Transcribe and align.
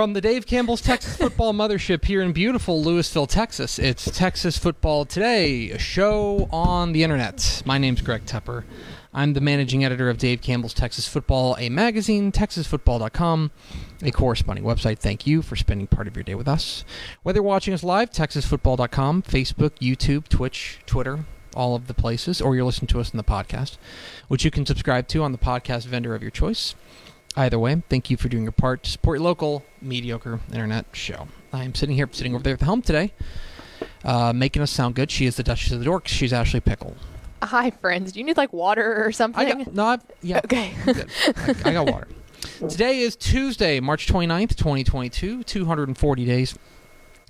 from 0.00 0.14
the 0.14 0.20
Dave 0.22 0.46
Campbell's 0.46 0.80
Texas 0.80 1.14
Football 1.18 1.52
Mothership 1.52 2.06
here 2.06 2.22
in 2.22 2.32
beautiful 2.32 2.82
Lewisville, 2.82 3.28
Texas, 3.28 3.78
it's 3.78 4.10
Texas 4.10 4.56
Football 4.56 5.04
Today, 5.04 5.72
a 5.72 5.78
show 5.78 6.48
on 6.50 6.92
the 6.92 7.02
internet. 7.02 7.62
My 7.66 7.76
name's 7.76 8.00
Greg 8.00 8.24
Tepper. 8.24 8.64
I'm 9.12 9.34
the 9.34 9.42
managing 9.42 9.84
editor 9.84 10.08
of 10.08 10.16
Dave 10.16 10.40
Campbell's 10.40 10.72
Texas 10.72 11.06
Football, 11.06 11.54
a 11.58 11.68
magazine, 11.68 12.32
texasfootball.com, 12.32 13.50
a 14.02 14.10
corresponding 14.10 14.64
website. 14.64 14.98
Thank 14.98 15.26
you 15.26 15.42
for 15.42 15.54
spending 15.54 15.86
part 15.86 16.08
of 16.08 16.16
your 16.16 16.22
day 16.22 16.34
with 16.34 16.48
us. 16.48 16.82
Whether 17.22 17.36
you're 17.36 17.44
watching 17.44 17.74
us 17.74 17.84
live, 17.84 18.10
texasfootball.com, 18.10 19.24
Facebook, 19.24 19.72
YouTube, 19.82 20.28
Twitch, 20.28 20.78
Twitter, 20.86 21.26
all 21.54 21.74
of 21.74 21.88
the 21.88 21.94
places, 21.94 22.40
or 22.40 22.56
you're 22.56 22.64
listening 22.64 22.88
to 22.88 23.00
us 23.00 23.10
in 23.10 23.18
the 23.18 23.22
podcast, 23.22 23.76
which 24.28 24.46
you 24.46 24.50
can 24.50 24.64
subscribe 24.64 25.08
to 25.08 25.22
on 25.22 25.32
the 25.32 25.38
podcast 25.38 25.84
vendor 25.84 26.14
of 26.14 26.22
your 26.22 26.30
choice. 26.30 26.74
Either 27.36 27.58
way, 27.58 27.80
thank 27.88 28.10
you 28.10 28.16
for 28.16 28.28
doing 28.28 28.42
your 28.42 28.52
part 28.52 28.82
to 28.82 28.90
support 28.90 29.18
your 29.18 29.24
local 29.24 29.64
mediocre 29.80 30.40
internet 30.52 30.84
show. 30.92 31.28
I'm 31.52 31.74
sitting 31.74 31.94
here, 31.94 32.08
sitting 32.10 32.34
over 32.34 32.42
there 32.42 32.54
at 32.54 32.58
the 32.58 32.64
helm 32.64 32.82
today, 32.82 33.12
uh, 34.04 34.32
making 34.32 34.62
us 34.62 34.70
sound 34.70 34.96
good. 34.96 35.10
She 35.10 35.26
is 35.26 35.36
the 35.36 35.42
Duchess 35.42 35.72
of 35.72 35.80
the 35.80 35.86
Dorks. 35.86 36.08
She's 36.08 36.32
Ashley 36.32 36.60
Pickle. 36.60 36.96
Hi, 37.42 37.70
friends. 37.70 38.12
Do 38.12 38.18
you 38.18 38.26
need 38.26 38.36
like 38.36 38.52
water 38.52 39.04
or 39.04 39.12
something? 39.12 39.46
I 39.46 39.52
got 39.64 39.72
no, 39.74 39.86
I've, 39.86 40.02
yeah, 40.22 40.40
Okay. 40.44 40.74
I, 40.86 41.54
I 41.64 41.72
got 41.72 41.90
water. 41.90 42.08
Today 42.68 43.00
is 43.00 43.16
Tuesday, 43.16 43.80
March 43.80 44.06
29th, 44.06 44.56
2022. 44.56 45.44
240 45.44 46.24
days 46.24 46.58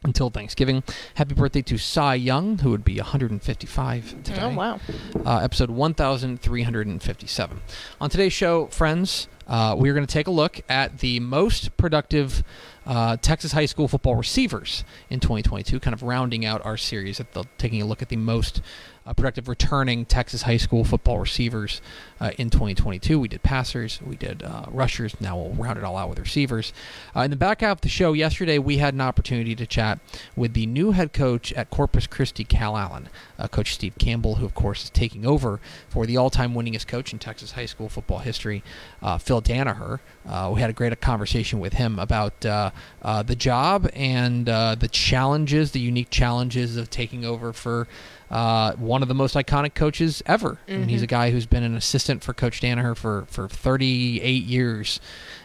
until 0.02 0.30
Thanksgiving. 0.30 0.82
Happy 1.14 1.34
birthday 1.34 1.62
to 1.62 1.78
Cy 1.78 2.14
Young, 2.14 2.58
who 2.58 2.70
would 2.70 2.84
be 2.84 2.96
155 2.96 4.22
today. 4.22 4.40
Oh 4.40 4.54
wow. 4.54 4.80
uh, 5.26 5.38
episode 5.38 5.70
1357. 5.70 7.60
On 8.00 8.10
today's 8.10 8.32
show, 8.32 8.66
friends, 8.68 9.28
uh, 9.46 9.74
we're 9.76 9.94
going 9.94 10.06
to 10.06 10.12
take 10.12 10.28
a 10.28 10.30
look 10.30 10.60
at 10.68 10.98
the 11.00 11.20
most 11.20 11.76
productive 11.76 12.44
uh, 12.86 13.16
Texas 13.16 13.52
high 13.52 13.66
school 13.66 13.88
football 13.88 14.14
receivers 14.14 14.84
in 15.10 15.20
2022, 15.20 15.80
kind 15.80 15.92
of 15.92 16.02
rounding 16.02 16.44
out 16.44 16.64
our 16.64 16.76
series 16.76 17.20
at 17.20 17.32
the 17.32 17.44
taking 17.58 17.82
a 17.82 17.84
look 17.84 18.00
at 18.00 18.08
the 18.08 18.16
most 18.16 18.62
uh, 19.04 19.12
productive 19.12 19.48
returning 19.48 20.04
Texas 20.04 20.42
high 20.42 20.56
school 20.56 20.84
football 20.84 21.18
receivers 21.18 21.82
uh, 22.20 22.32
in 22.38 22.50
2022. 22.50 23.18
We 23.18 23.28
did 23.28 23.42
passers, 23.42 24.00
we 24.02 24.16
did 24.16 24.42
uh, 24.42 24.66
rushers. 24.68 25.18
Now 25.20 25.36
we'll 25.36 25.54
round 25.54 25.78
it 25.78 25.84
all 25.84 25.96
out 25.96 26.08
with 26.08 26.18
receivers. 26.18 26.72
Uh, 27.14 27.20
in 27.20 27.30
the 27.30 27.36
back 27.36 27.60
half 27.60 27.78
of 27.78 27.80
the 27.82 27.88
show 27.88 28.12
yesterday, 28.12 28.58
we 28.58 28.78
had 28.78 28.94
an 28.94 29.00
opportunity 29.00 29.54
to 29.54 29.66
chat 29.66 29.98
with 30.36 30.54
the 30.54 30.66
new 30.66 30.92
head 30.92 31.12
coach 31.12 31.52
at 31.54 31.70
Corpus 31.70 32.06
Christi, 32.06 32.44
Calallen, 32.44 33.08
uh, 33.38 33.48
Coach 33.48 33.74
Steve 33.74 33.94
Campbell, 33.98 34.36
who 34.36 34.44
of 34.44 34.54
course 34.54 34.84
is 34.84 34.90
taking 34.90 35.24
over 35.24 35.60
for 35.88 36.06
the 36.06 36.16
all-time 36.16 36.54
winningest 36.54 36.86
coach 36.86 37.12
in 37.12 37.18
Texas 37.18 37.52
high 37.52 37.66
school 37.66 37.88
football 37.88 38.18
history, 38.18 38.62
uh, 39.02 39.18
Phil 39.18 39.40
Danaher. 39.40 40.00
Uh, 40.28 40.50
we 40.52 40.60
had 40.60 40.70
a 40.70 40.74
great 40.74 40.90
conversation 41.00 41.60
with 41.60 41.74
him 41.74 41.98
about 41.98 42.44
uh, 42.44 42.70
uh, 43.02 43.22
the 43.22 43.36
job 43.36 43.88
and 43.94 44.48
uh, 44.48 44.74
the 44.74 44.88
challenges, 44.88 45.72
the 45.72 45.80
unique 45.80 46.10
challenges 46.10 46.76
of 46.76 46.90
taking 46.90 47.24
over 47.24 47.52
for 47.52 47.86
uh, 48.30 48.74
one 48.74 49.02
of 49.02 49.08
the 49.08 49.14
most 49.14 49.34
iconic 49.34 49.74
coaches 49.74 50.22
ever. 50.26 50.58
And 50.68 50.90
he's 50.90 51.02
a 51.02 51.06
guy 51.06 51.30
who's 51.30 51.46
been 51.46 51.62
an 51.62 51.76
assistant 51.76 52.09
for 52.18 52.34
Coach 52.34 52.60
Danaher 52.60 52.96
for, 52.96 53.26
for 53.28 53.48
38 53.48 54.44
years. 54.44 55.00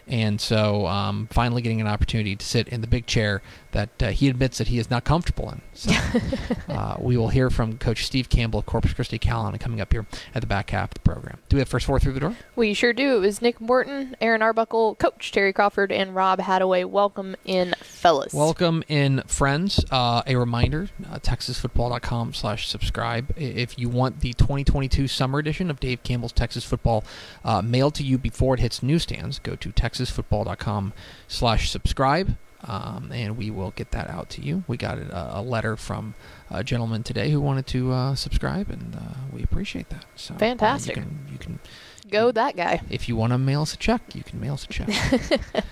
And 0.07 0.39
so 0.39 0.85
um, 0.88 1.27
finally 1.31 1.61
getting 1.61 1.81
an 1.81 1.88
opportunity 1.88 2.35
to 2.35 2.45
sit 2.45 2.67
in 2.67 2.81
the 2.81 2.88
big 2.88 3.07
chair 3.07 3.41
that 3.75 4.03
uh, 4.03 4.07
he 4.07 4.29
admits 4.29 4.57
that 4.57 4.69
he 4.69 4.79
is 4.79 4.89
not 4.89 5.03
comfortable 5.03 5.51
in. 5.51 5.61
So 5.73 5.91
uh, 6.69 6.95
we 6.99 7.17
will 7.17 7.27
hear 7.27 7.49
from 7.49 7.77
Coach 7.77 8.05
Steve 8.05 8.29
Campbell 8.29 8.59
of 8.59 8.66
Corpus 8.66 8.93
Christi 8.93 9.19
Calallen 9.19 9.57
coming 9.59 9.81
up 9.81 9.91
here 9.91 10.05
at 10.33 10.41
the 10.41 10.47
back 10.47 10.69
half 10.69 10.91
of 10.91 10.93
the 10.93 10.99
program. 11.01 11.39
Do 11.49 11.57
we 11.57 11.59
have 11.59 11.67
first 11.67 11.85
four 11.85 11.99
through 11.99 12.13
the 12.13 12.21
door? 12.21 12.35
We 12.55 12.73
sure 12.73 12.93
do. 12.93 13.17
It 13.17 13.19
was 13.19 13.41
Nick 13.41 13.59
Morton, 13.59 14.16
Aaron 14.21 14.41
Arbuckle, 14.41 14.95
Coach 14.95 15.31
Terry 15.33 15.51
Crawford, 15.51 15.91
and 15.91 16.16
Rob 16.16 16.39
Hadaway. 16.39 16.85
Welcome 16.85 17.35
in, 17.43 17.73
fellas. 17.81 18.33
Welcome 18.33 18.83
in, 18.87 19.23
friends. 19.27 19.83
Uh, 19.91 20.23
a 20.25 20.37
reminder, 20.37 20.87
uh, 21.11 21.19
texasfootball.com 21.19 22.33
slash 22.33 22.69
subscribe. 22.69 23.33
If 23.35 23.77
you 23.77 23.89
want 23.89 24.22
the 24.22 24.31
2022 24.33 25.09
summer 25.09 25.39
edition 25.39 25.69
of 25.69 25.81
Dave 25.81 26.01
Campbell's 26.03 26.31
Texas 26.31 26.63
Football 26.63 27.03
uh, 27.43 27.61
mailed 27.61 27.95
to 27.95 28.03
you 28.03 28.17
before 28.17 28.53
it 28.53 28.61
hits 28.61 28.81
newsstands, 28.81 29.39
go 29.39 29.57
to 29.57 29.72
texasfootball.com 30.00 30.94
slash 31.28 31.69
subscribe. 31.69 32.38
Um, 32.67 33.11
and 33.13 33.38
we 33.38 33.51
will 33.51 33.72
get 33.72 33.91
that 33.91 34.09
out 34.09 34.29
to 34.31 34.41
you. 34.41 34.63
We 34.67 34.75
got 34.75 34.97
a, 34.97 35.39
a 35.39 35.41
letter 35.41 35.78
from 35.78 36.16
a 36.50 36.63
gentleman 36.63 37.03
today 37.03 37.29
who 37.29 37.39
wanted 37.39 37.67
to 37.67 37.91
uh, 37.91 38.16
subscribe, 38.16 38.72
and 38.72 38.95
uh, 38.95 39.00
we 39.31 39.44
appreciate 39.44 39.89
that. 39.89 40.05
So 40.16 40.34
uh, 40.34 40.38
Fantastic. 40.39 40.95
you 40.95 41.01
can, 41.03 41.28
you 41.31 41.38
can 41.38 41.59
Go 42.09 42.31
that 42.31 42.55
guy. 42.55 42.81
if 42.89 43.07
you 43.07 43.16
want 43.16 43.34
to 43.34 43.38
mail 43.38 43.61
us 43.61 43.75
a 43.75 43.78
check, 43.78 44.16
you 44.16 44.23
can 44.23 44.39
mail 44.41 44.53
us 44.55 44.63
a 44.63 44.67
check. 44.67 44.89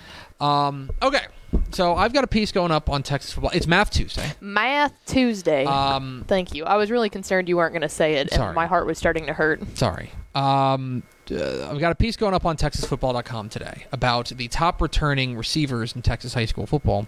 um, 0.41 0.91
okay, 1.01 1.25
so 1.71 1.95
I've 1.95 2.13
got 2.13 2.23
a 2.23 2.27
piece 2.27 2.51
going 2.51 2.71
up 2.71 2.91
on 2.91 3.01
Texas 3.01 3.33
football. 3.33 3.51
It's 3.55 3.65
Math 3.65 3.89
Tuesday. 3.89 4.33
Math 4.39 4.93
Tuesday. 5.07 5.65
Um, 5.65 6.25
Thank 6.27 6.53
you. 6.53 6.63
I 6.65 6.75
was 6.75 6.91
really 6.91 7.09
concerned 7.09 7.49
you 7.49 7.57
weren't 7.57 7.73
going 7.73 7.81
to 7.81 7.89
say 7.89 8.15
it, 8.15 8.31
Sorry. 8.31 8.47
and 8.47 8.55
my 8.55 8.67
heart 8.67 8.85
was 8.85 8.99
starting 8.99 9.25
to 9.27 9.33
hurt. 9.33 9.61
sorry. 9.77 10.11
Um, 10.35 11.01
uh, 11.31 11.69
I've 11.69 11.79
got 11.79 11.91
a 11.91 11.95
piece 11.95 12.17
going 12.17 12.33
up 12.33 12.45
on 12.45 12.57
TexasFootball.com 12.57 13.49
today 13.49 13.85
about 13.91 14.29
the 14.29 14.47
top 14.47 14.81
returning 14.81 15.37
receivers 15.37 15.95
in 15.95 16.01
Texas 16.01 16.33
high 16.33 16.45
school 16.45 16.65
football 16.65 17.07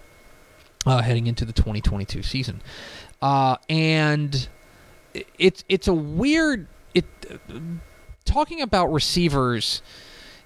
uh, 0.86 1.02
heading 1.02 1.28
into 1.28 1.46
the 1.46 1.54
2022 1.54 2.24
season, 2.24 2.62
uh, 3.22 3.58
and 3.70 4.48
it's 5.38 5.64
it's 5.70 5.88
a 5.88 5.94
weird 5.94 6.68
it. 6.94 7.06
talking 8.26 8.62
about 8.62 8.88
receivers 8.88 9.82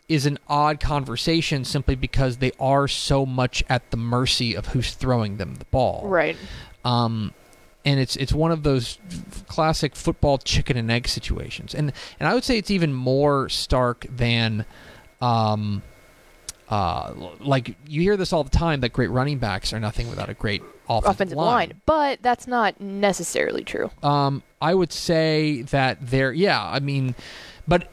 is 0.07 0.25
an 0.25 0.39
odd 0.47 0.79
conversation 0.79 1.63
simply 1.63 1.95
because 1.95 2.37
they 2.37 2.51
are 2.59 2.87
so 2.87 3.25
much 3.25 3.63
at 3.69 3.91
the 3.91 3.97
mercy 3.97 4.55
of 4.55 4.67
who's 4.67 4.95
throwing 4.95 5.37
them 5.37 5.55
the 5.55 5.65
ball. 5.65 6.01
Right. 6.07 6.35
Um, 6.83 7.33
and 7.85 7.99
it's 7.99 8.15
it's 8.15 8.33
one 8.33 8.51
of 8.51 8.63
those 8.63 8.97
classic 9.47 9.95
football 9.95 10.37
chicken 10.37 10.77
and 10.77 10.91
egg 10.91 11.07
situations, 11.07 11.73
and 11.73 11.93
and 12.19 12.27
I 12.27 12.33
would 12.33 12.43
say 12.43 12.57
it's 12.57 12.71
even 12.71 12.93
more 12.93 13.49
stark 13.49 14.05
than, 14.09 14.65
um, 15.21 15.81
uh, 16.69 17.13
like 17.39 17.75
you 17.87 18.01
hear 18.01 18.17
this 18.17 18.33
all 18.33 18.43
the 18.43 18.49
time 18.49 18.81
that 18.81 18.93
great 18.93 19.09
running 19.09 19.37
backs 19.37 19.73
are 19.73 19.79
nothing 19.79 20.09
without 20.09 20.29
a 20.29 20.33
great 20.33 20.61
offensive, 20.89 21.15
Offensive 21.15 21.37
line. 21.37 21.81
But 21.85 22.21
that's 22.21 22.47
not 22.47 22.79
necessarily 22.81 23.63
true. 23.63 23.91
Um, 24.03 24.43
I 24.61 24.73
would 24.73 24.91
say 24.91 25.61
that 25.63 25.97
there, 26.01 26.33
yeah, 26.33 26.63
I 26.63 26.79
mean, 26.79 27.15
but 27.67 27.89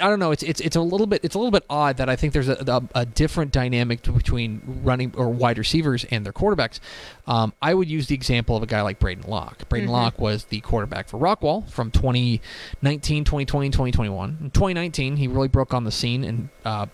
I 0.00 0.08
don't 0.08 0.18
know. 0.18 0.30
It's 0.30 0.42
it's 0.42 0.60
it's 0.60 0.76
a 0.76 0.80
little 0.80 1.06
bit 1.06 1.24
it's 1.24 1.34
a 1.34 1.38
little 1.38 1.50
bit 1.50 1.64
odd 1.68 1.96
that 1.96 2.08
I 2.08 2.16
think 2.16 2.32
there's 2.32 2.48
a, 2.48 2.62
a, 2.94 3.00
a 3.00 3.06
different 3.06 3.52
dynamic 3.52 4.02
between 4.02 4.62
running 4.84 5.12
or 5.16 5.28
wide 5.28 5.58
receivers 5.58 6.04
and 6.10 6.24
their 6.24 6.32
quarterbacks. 6.32 6.78
Um, 7.26 7.52
I 7.60 7.74
would 7.74 7.88
use 7.88 8.06
the 8.06 8.14
example 8.14 8.56
of 8.56 8.62
a 8.62 8.66
guy 8.66 8.82
like 8.82 8.98
Braden 8.98 9.24
Locke. 9.26 9.68
Braden 9.68 9.88
Locke 9.88 10.18
was 10.18 10.44
the 10.44 10.60
quarterback 10.60 11.08
for 11.08 11.18
Rockwall 11.18 11.68
from 11.68 11.90
2019, 11.90 13.24
2020, 13.24 13.70
2021. 13.70 14.38
In 14.40 14.50
2019, 14.50 15.16
he 15.16 15.28
really 15.28 15.48
broke 15.48 15.74
on 15.74 15.84
the 15.84 15.90
scene, 15.90 16.24
and 16.24 16.48
uh, 16.64 16.86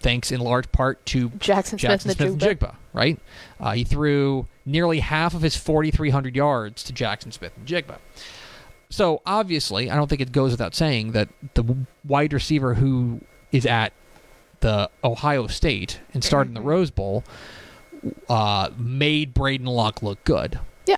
thanks 0.00 0.30
in 0.30 0.40
large 0.40 0.70
part 0.72 1.04
to 1.06 1.30
Jackson, 1.30 1.78
Jackson 1.78 2.10
Smith 2.10 2.20
and 2.20 2.40
Smith 2.40 2.50
and 2.50 2.60
Jigba, 2.60 2.74
right? 2.92 3.18
Uh, 3.58 3.72
he 3.72 3.84
threw 3.84 4.46
nearly 4.64 5.00
half 5.00 5.34
of 5.34 5.42
his 5.42 5.56
4,300 5.56 6.36
yards 6.36 6.82
to 6.84 6.92
Jackson 6.92 7.32
Smith-Njigba. 7.32 7.98
So 8.90 9.22
obviously, 9.26 9.90
I 9.90 9.96
don't 9.96 10.08
think 10.08 10.20
it 10.20 10.32
goes 10.32 10.50
without 10.52 10.74
saying 10.74 11.12
that 11.12 11.28
the 11.54 11.64
wide 12.04 12.32
receiver 12.32 12.74
who 12.74 13.20
is 13.52 13.66
at 13.66 13.92
the 14.60 14.88
Ohio 15.02 15.46
State 15.46 16.00
and 16.12 16.22
started 16.22 16.50
in 16.50 16.54
the 16.54 16.60
Rose 16.60 16.90
Bowl 16.90 17.24
uh, 18.28 18.70
made 18.76 19.34
Braden 19.34 19.66
Locke 19.66 20.02
look 20.02 20.22
good. 20.24 20.58
Yeah. 20.86 20.96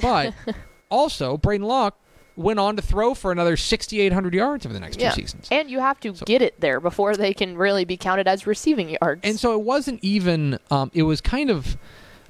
But 0.00 0.34
also, 0.90 1.36
Braden 1.36 1.66
Locke 1.66 1.96
went 2.36 2.60
on 2.60 2.76
to 2.76 2.82
throw 2.82 3.14
for 3.14 3.32
another 3.32 3.56
6,800 3.56 4.32
yards 4.34 4.64
over 4.64 4.72
the 4.72 4.78
next 4.80 5.00
Yeah. 5.00 5.10
two 5.10 5.22
seasons. 5.22 5.48
And 5.50 5.68
you 5.70 5.80
have 5.80 5.98
to 6.00 6.14
So- 6.14 6.24
get 6.24 6.40
it 6.42 6.60
there 6.60 6.80
before 6.80 7.16
they 7.16 7.34
can 7.34 7.56
really 7.56 7.84
be 7.84 7.96
counted 7.96 8.28
as 8.28 8.46
receiving 8.46 8.96
yards. 9.02 9.20
And 9.24 9.38
so 9.40 9.54
it 9.54 9.62
wasn't 9.62 9.98
even. 10.02 10.58
Um, 10.70 10.90
it 10.94 11.02
was 11.02 11.20
kind 11.20 11.50
of, 11.50 11.76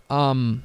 um, 0.08 0.64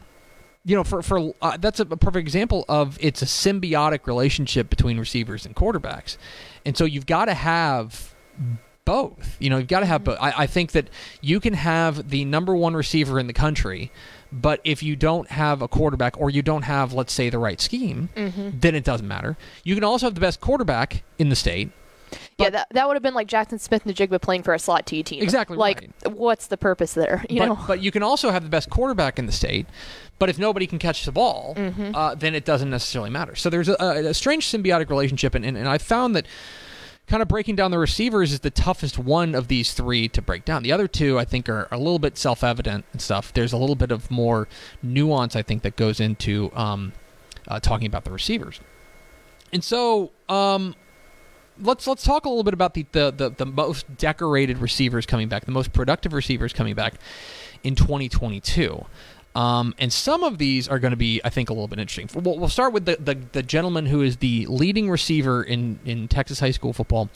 you 0.66 0.76
know, 0.76 0.84
for 0.84 1.02
for 1.02 1.34
uh, 1.42 1.58
that's 1.58 1.80
a 1.80 1.86
perfect 1.86 2.18
example 2.26 2.66
of 2.70 2.98
it's 3.02 3.22
a 3.22 3.26
symbiotic 3.26 4.08
relationship 4.08 4.70
between 4.70 4.98
receivers 5.00 5.46
and 5.46 5.56
quarterbacks, 5.56 6.18
and 6.66 6.78
so 6.78 6.86
you've 6.86 7.06
got 7.06 7.26
to 7.26 7.34
have 7.34 8.14
both. 8.86 9.38
You 9.40 9.50
know, 9.50 9.58
you've 9.58 9.68
got 9.68 9.82
to 9.82 9.86
have 9.86 10.04
both. 10.04 10.18
I, 10.20 10.34
I 10.44 10.48
think 10.48 10.72
that 10.74 10.90
you 11.22 11.40
can 11.40 11.54
have 11.54 12.10
the 12.10 12.26
number 12.26 12.56
one 12.56 12.76
receiver 12.76 13.20
in 13.20 13.28
the 13.28 13.34
country, 13.34 13.92
but 14.32 14.60
if 14.64 14.84
you 14.84 14.96
don't 14.96 15.30
have 15.30 15.62
a 15.62 15.68
quarterback 15.68 16.20
or 16.20 16.30
you 16.30 16.42
don't 16.42 16.64
have, 16.64 16.94
let's 16.94 17.14
say, 17.14 17.30
the 17.30 17.40
right 17.40 17.62
scheme, 17.62 18.10
Mhm. 18.16 18.60
then 18.62 18.76
it 18.76 18.84
doesn't 18.84 19.08
matter. 19.08 19.38
You 19.64 19.76
can 19.76 19.84
also 19.84 20.08
have 20.08 20.16
the 20.16 20.22
best 20.22 20.40
quarterback 20.42 21.04
in 21.18 21.30
the 21.30 21.36
state. 21.36 21.70
yeah, 22.38 22.50
that, 22.52 22.68
that 22.72 22.88
would 22.88 22.96
have 22.96 23.02
been 23.04 23.14
like 23.16 23.28
Jackson 23.28 23.58
Smith-Njigba 23.58 24.22
playing 24.22 24.44
for 24.44 24.54
a 24.54 24.60
slot 24.60 24.86
T 24.86 25.02
team. 25.02 25.24
Exactly 25.24 25.58
Like, 25.58 25.90
what's 26.06 26.46
the 26.48 26.58
purpose 26.58 26.94
there? 26.94 27.26
You 27.30 27.40
but, 27.40 27.46
know. 27.46 27.60
but 27.68 27.82
you 27.82 27.90
can 27.92 28.04
also 28.04 28.30
have 28.32 28.44
the 28.44 28.50
best 28.50 28.70
quarterback 28.70 29.18
in 29.18 29.26
the 29.26 29.32
state. 29.32 29.66
But 30.24 30.30
if 30.30 30.40
nobody 30.40 30.68
can 30.68 30.80
catch 30.80 31.04
the 31.04 31.12
ball, 31.12 31.54
Mm-hmm. 31.58 31.94
uh, 31.94 32.16
then 32.16 32.34
it 32.34 32.46
doesn't 32.46 32.70
necessarily 32.70 33.10
matter. 33.10 33.36
So 33.36 33.50
there's 33.50 33.68
a, 33.68 33.76
a, 33.78 34.06
a 34.06 34.14
strange 34.14 34.48
symbiotic 34.48 34.90
relationship, 34.90 35.36
and, 35.36 35.44
and, 35.44 35.58
and 35.58 35.68
I 35.68 35.78
found 35.78 36.16
that 36.16 36.26
kind 37.08 37.22
of 37.22 37.28
breaking 37.28 37.58
down 37.58 37.72
the 37.72 37.78
receivers 37.78 38.32
is 38.32 38.40
the 38.40 38.50
toughest 38.50 38.98
one 38.98 39.36
of 39.36 39.50
these 39.50 39.74
three 39.74 40.08
to 40.08 40.22
break 40.22 40.46
down. 40.46 40.64
The 40.64 40.72
other 40.72 40.88
two, 40.88 41.20
I 41.20 41.26
think, 41.26 41.50
are 41.50 41.68
a 41.72 41.78
little 41.78 42.00
bit 42.00 42.18
self-evident 42.18 42.86
and 42.94 43.02
stuff. 43.02 43.34
There's 43.34 43.52
a 43.52 43.58
little 43.58 43.76
bit 43.76 43.92
of 43.92 44.10
more 44.10 44.48
nuance, 44.82 45.36
I 45.36 45.42
think, 45.42 45.62
that 45.64 45.76
goes 45.76 46.00
into 46.00 46.50
um, 46.56 46.94
uh, 47.50 47.60
talking 47.60 47.88
about 47.88 48.06
the 48.06 48.12
receivers. 48.12 48.62
And 49.52 49.62
so, 49.62 50.12
um, 50.30 50.74
let's 51.62 51.86
let's 51.86 52.04
talk 52.04 52.24
a 52.24 52.30
little 52.30 52.46
bit 52.46 52.54
about 52.54 52.76
the, 52.76 52.86
the, 52.94 53.12
the, 53.12 53.30
the 53.30 53.46
most 53.46 53.98
decorated 53.98 54.60
receivers 54.60 55.06
coming 55.06 55.28
back, 55.28 55.44
the 55.44 55.52
most 55.52 55.74
productive 55.74 56.14
receivers 56.14 56.54
coming 56.54 56.76
back 56.76 56.94
in 57.62 57.76
2022. 57.76 58.86
Um, 59.36 59.74
and 59.80 59.92
some 59.92 60.24
of 60.24 60.38
these 60.38 60.68
are 60.68 60.80
going 60.80 60.92
to 60.92 60.98
be, 60.98 61.20
I 61.24 61.30
think, 61.30 61.50
a 61.50 61.54
little 61.54 61.68
bit 61.68 61.80
interesting. 61.80 62.10
We'll, 62.22 62.38
we'll 62.38 62.50
start 62.50 62.74
with 62.74 62.86
the, 62.86 62.98
the, 62.98 63.16
the 63.32 63.44
gentleman 63.44 63.88
who 63.88 64.02
is 64.02 64.18
the 64.18 64.46
leading 64.48 64.90
receiver 64.90 65.44
in, 65.44 65.80
in 65.86 66.08
Texas 66.08 66.40
high 66.40 66.52
school 66.52 66.74
football, 66.74 67.10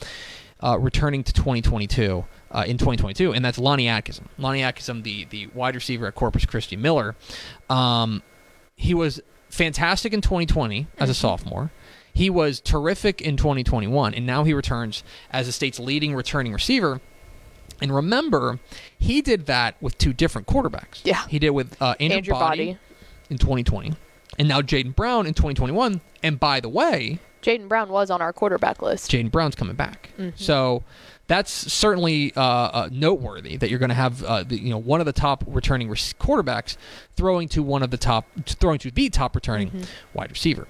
uh, 0.60 0.78
returning 0.78 1.22
to 1.22 1.32
2022 1.32 2.24
uh, 2.50 2.64
in 2.66 2.78
2022, 2.78 3.32
and 3.32 3.44
that's 3.44 3.58
Lonnie 3.58 3.88
Atkinson. 3.88 4.28
Lonnie 4.38 4.62
Atkinson, 4.62 5.02
the 5.02 5.26
the 5.26 5.46
wide 5.48 5.74
receiver 5.74 6.06
at 6.06 6.14
Corpus 6.14 6.44
Christi 6.46 6.76
Miller. 6.76 7.14
Um, 7.68 8.22
he 8.76 8.94
was 8.94 9.20
fantastic 9.50 10.12
in 10.12 10.20
2020 10.20 10.86
as 10.98 11.10
a 11.10 11.14
sophomore. 11.14 11.70
He 12.12 12.30
was 12.30 12.60
terrific 12.60 13.20
in 13.20 13.36
2021, 13.36 14.14
and 14.14 14.26
now 14.26 14.44
he 14.44 14.52
returns 14.52 15.04
as 15.30 15.46
the 15.46 15.52
state's 15.52 15.78
leading 15.78 16.14
returning 16.14 16.52
receiver. 16.52 17.00
And 17.80 17.94
remember, 17.94 18.58
he 18.98 19.22
did 19.22 19.46
that 19.46 19.76
with 19.80 19.96
two 19.98 20.12
different 20.12 20.46
quarterbacks. 20.46 21.00
Yeah. 21.04 21.26
He 21.28 21.38
did 21.38 21.50
with 21.50 21.80
uh, 21.80 21.94
Andrew, 22.00 22.16
Andrew 22.16 22.34
Body, 22.34 22.66
Body. 22.72 22.78
in 23.30 23.38
2020, 23.38 23.94
and 24.38 24.48
now 24.48 24.60
Jaden 24.60 24.94
Brown 24.96 25.26
in 25.26 25.34
2021. 25.34 26.00
And 26.22 26.40
by 26.40 26.60
the 26.60 26.68
way, 26.68 27.18
Jaden 27.42 27.68
Brown 27.68 27.88
was 27.90 28.10
on 28.10 28.20
our 28.20 28.32
quarterback 28.32 28.82
list. 28.82 29.10
Jaden 29.10 29.30
Brown's 29.30 29.54
coming 29.54 29.76
back. 29.76 30.10
Mm-hmm. 30.18 30.30
So 30.36 30.82
that's 31.28 31.52
certainly 31.72 32.32
uh, 32.34 32.42
uh, 32.42 32.88
noteworthy 32.90 33.56
that 33.58 33.70
you're 33.70 33.78
going 33.78 33.90
to 33.90 33.94
have 33.94 34.24
uh, 34.24 34.42
the, 34.42 34.58
you 34.60 34.70
know 34.70 34.78
one 34.78 34.98
of 35.00 35.06
the 35.06 35.12
top 35.12 35.44
returning 35.46 35.88
quarterbacks 35.88 36.76
throwing 37.16 37.48
to 37.50 37.62
one 37.62 37.82
of 37.82 37.90
the 37.90 37.96
top 37.98 38.26
throwing 38.46 38.78
to 38.80 38.90
the 38.90 39.08
top 39.08 39.34
returning 39.36 39.70
Mm-hmm. 39.70 39.84
wide 40.14 40.30
receiver. 40.30 40.66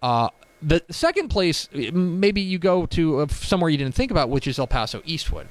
Uh, 0.00 0.28
the 0.60 0.82
second 0.90 1.28
place, 1.28 1.68
maybe 1.72 2.40
you 2.40 2.58
go 2.58 2.84
to 2.86 3.20
uh, 3.20 3.26
somewhere 3.28 3.70
you 3.70 3.76
didn't 3.76 3.94
think 3.94 4.10
about, 4.10 4.28
which 4.28 4.46
is 4.48 4.58
El 4.58 4.66
Paso 4.66 5.02
Eastwood, 5.04 5.46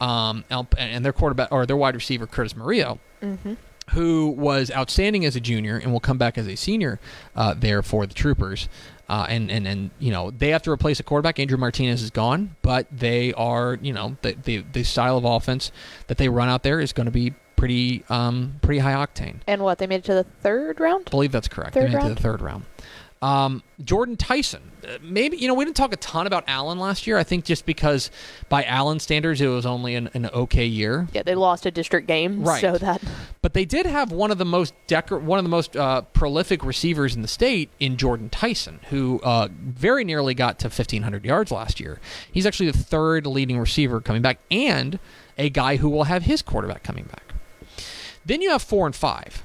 um, 0.00 0.44
and 0.78 1.04
their 1.04 1.12
quarterback 1.12 1.50
or 1.52 1.66
their 1.66 1.76
wide 1.76 1.94
receiver 1.94 2.26
Curtis 2.26 2.56
Murillo 2.56 2.98
Mm-hmm. 3.22 3.54
who 3.90 4.28
was 4.28 4.70
outstanding 4.70 5.24
as 5.24 5.34
a 5.34 5.40
junior 5.40 5.78
and 5.78 5.92
will 5.92 6.00
come 6.00 6.18
back 6.18 6.36
as 6.36 6.46
a 6.46 6.56
senior 6.56 7.00
uh, 7.34 7.54
there 7.54 7.82
for 7.82 8.06
the 8.06 8.12
Troopers. 8.12 8.68
Uh, 9.08 9.26
and, 9.28 9.50
and, 9.50 9.66
and, 9.66 9.90
you 9.98 10.10
know, 10.10 10.30
they 10.30 10.48
have 10.50 10.62
to 10.62 10.70
replace 10.70 11.00
a 11.00 11.02
quarterback. 11.02 11.38
Andrew 11.38 11.56
Martinez 11.58 12.02
is 12.02 12.10
gone, 12.10 12.56
but 12.62 12.86
they 12.90 13.32
are, 13.34 13.78
you 13.80 13.92
know, 13.94 14.16
the, 14.22 14.32
the, 14.44 14.64
the 14.72 14.82
style 14.82 15.16
of 15.16 15.24
offense 15.24 15.72
that 16.06 16.18
they 16.18 16.28
run 16.28 16.48
out 16.48 16.62
there 16.62 16.80
is 16.80 16.92
going 16.92 17.06
to 17.06 17.10
be 17.12 17.32
pretty 17.56 18.04
um, 18.10 18.56
pretty 18.60 18.80
high 18.80 18.92
octane. 18.94 19.36
And 19.46 19.62
what? 19.62 19.78
They 19.78 19.86
made 19.86 19.96
it 19.96 20.04
to 20.04 20.14
the 20.14 20.24
third 20.24 20.80
round? 20.80 21.04
I 21.06 21.10
believe 21.10 21.32
that's 21.32 21.48
correct. 21.48 21.74
Third 21.74 21.90
they 21.92 21.94
made 21.94 22.04
it 22.04 22.08
to 22.08 22.14
the 22.14 22.20
third 22.20 22.42
round. 22.42 22.64
Um, 23.24 23.62
Jordan 23.82 24.18
Tyson. 24.18 24.70
Uh, 24.86 24.98
maybe, 25.02 25.38
you 25.38 25.48
know, 25.48 25.54
we 25.54 25.64
didn't 25.64 25.76
talk 25.76 25.94
a 25.94 25.96
ton 25.96 26.26
about 26.26 26.44
Allen 26.46 26.78
last 26.78 27.06
year. 27.06 27.16
I 27.16 27.24
think 27.24 27.46
just 27.46 27.64
because 27.64 28.10
by 28.50 28.64
Allen 28.64 29.00
standards, 29.00 29.40
it 29.40 29.46
was 29.46 29.64
only 29.64 29.94
an, 29.94 30.10
an 30.12 30.26
okay 30.26 30.66
year. 30.66 31.08
Yeah, 31.14 31.22
they 31.22 31.34
lost 31.34 31.64
a 31.64 31.70
district 31.70 32.06
game. 32.06 32.44
Right. 32.44 32.60
So 32.60 32.76
that. 32.76 33.02
But 33.40 33.54
they 33.54 33.64
did 33.64 33.86
have 33.86 34.12
one 34.12 34.30
of 34.30 34.36
the 34.36 34.44
most 34.44 34.74
decor- 34.86 35.20
one 35.20 35.38
of 35.38 35.44
the 35.44 35.48
most 35.48 35.74
uh, 35.74 36.02
prolific 36.02 36.62
receivers 36.62 37.16
in 37.16 37.22
the 37.22 37.28
state 37.28 37.70
in 37.80 37.96
Jordan 37.96 38.28
Tyson, 38.28 38.80
who 38.90 39.20
uh, 39.24 39.48
very 39.58 40.04
nearly 40.04 40.34
got 40.34 40.58
to 40.58 40.66
1,500 40.66 41.24
yards 41.24 41.50
last 41.50 41.80
year. 41.80 42.00
He's 42.30 42.44
actually 42.44 42.70
the 42.72 42.78
third 42.78 43.26
leading 43.26 43.58
receiver 43.58 44.02
coming 44.02 44.20
back, 44.20 44.38
and 44.50 44.98
a 45.38 45.48
guy 45.48 45.76
who 45.76 45.88
will 45.88 46.04
have 46.04 46.24
his 46.24 46.42
quarterback 46.42 46.82
coming 46.82 47.04
back. 47.04 47.22
Then 48.26 48.40
you 48.40 48.50
have 48.50 48.62
four 48.62 48.86
and 48.86 48.96
5 48.96 49.44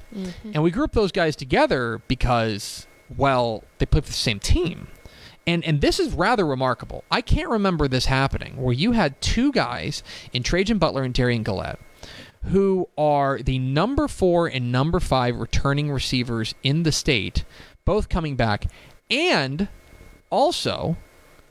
and 0.54 0.62
we 0.62 0.70
group 0.70 0.92
those 0.92 1.12
guys 1.12 1.36
together 1.36 2.00
because, 2.08 2.86
well, 3.16 3.64
they 3.78 3.86
play 3.86 4.00
for 4.00 4.06
the 4.06 4.12
same 4.12 4.38
team. 4.38 4.88
And, 5.46 5.64
and 5.64 5.80
this 5.80 5.98
is 5.98 6.12
rather 6.12 6.46
remarkable. 6.46 7.04
I 7.10 7.22
can't 7.22 7.48
remember 7.48 7.88
this 7.88 8.06
happening 8.06 8.56
where 8.56 8.74
you 8.74 8.92
had 8.92 9.20
two 9.20 9.52
guys 9.52 10.02
in 10.32 10.42
Trajan 10.42 10.78
Butler 10.78 11.02
and 11.02 11.14
Darian 11.14 11.44
Gillette 11.44 11.78
who 12.44 12.88
are 12.96 13.38
the 13.38 13.58
number 13.58 14.08
four 14.08 14.46
and 14.46 14.72
number 14.72 15.00
five 15.00 15.36
returning 15.36 15.90
receivers 15.90 16.54
in 16.62 16.84
the 16.84 16.92
state, 16.92 17.44
both 17.84 18.08
coming 18.08 18.36
back, 18.36 18.66
and 19.10 19.68
also 20.30 20.96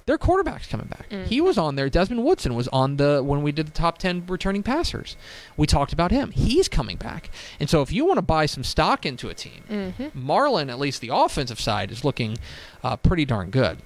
their 0.10 0.18
quarterback's 0.18 0.66
coming 0.68 0.88
back. 0.88 1.06
He 1.28 1.40
was 1.40 1.56
on 1.60 1.76
there. 1.76 1.88
Desmond 1.88 2.24
Woodson 2.24 2.56
was 2.56 2.68
on 2.70 2.98
the 2.98 3.22
when 3.24 3.44
we 3.44 3.52
did 3.52 3.68
the 3.68 3.72
top 3.72 4.00
ten 4.00 4.26
returning 4.26 4.64
passers. 4.64 5.16
We 5.56 5.68
talked 5.68 5.94
about 5.94 6.10
him. 6.10 6.32
He's 6.32 6.68
coming 6.68 6.98
back, 6.98 7.30
and 7.60 7.70
so 7.70 7.84
if 7.84 7.92
you 7.92 8.06
want 8.06 8.18
to 8.18 8.24
buy 8.24 8.48
some 8.48 8.64
stock 8.64 9.06
into 9.06 9.30
a 9.30 9.36
team, 9.36 9.64
Mm-hmm. 9.70 10.08
Marlin, 10.16 10.70
at 10.72 10.80
least 10.80 11.00
the 11.00 11.10
offensive 11.14 11.60
side, 11.60 11.92
is 11.92 12.04
looking 12.04 12.38
uh, 12.84 12.96
pretty 12.98 13.24
darn 13.24 13.51
good. 13.51 13.78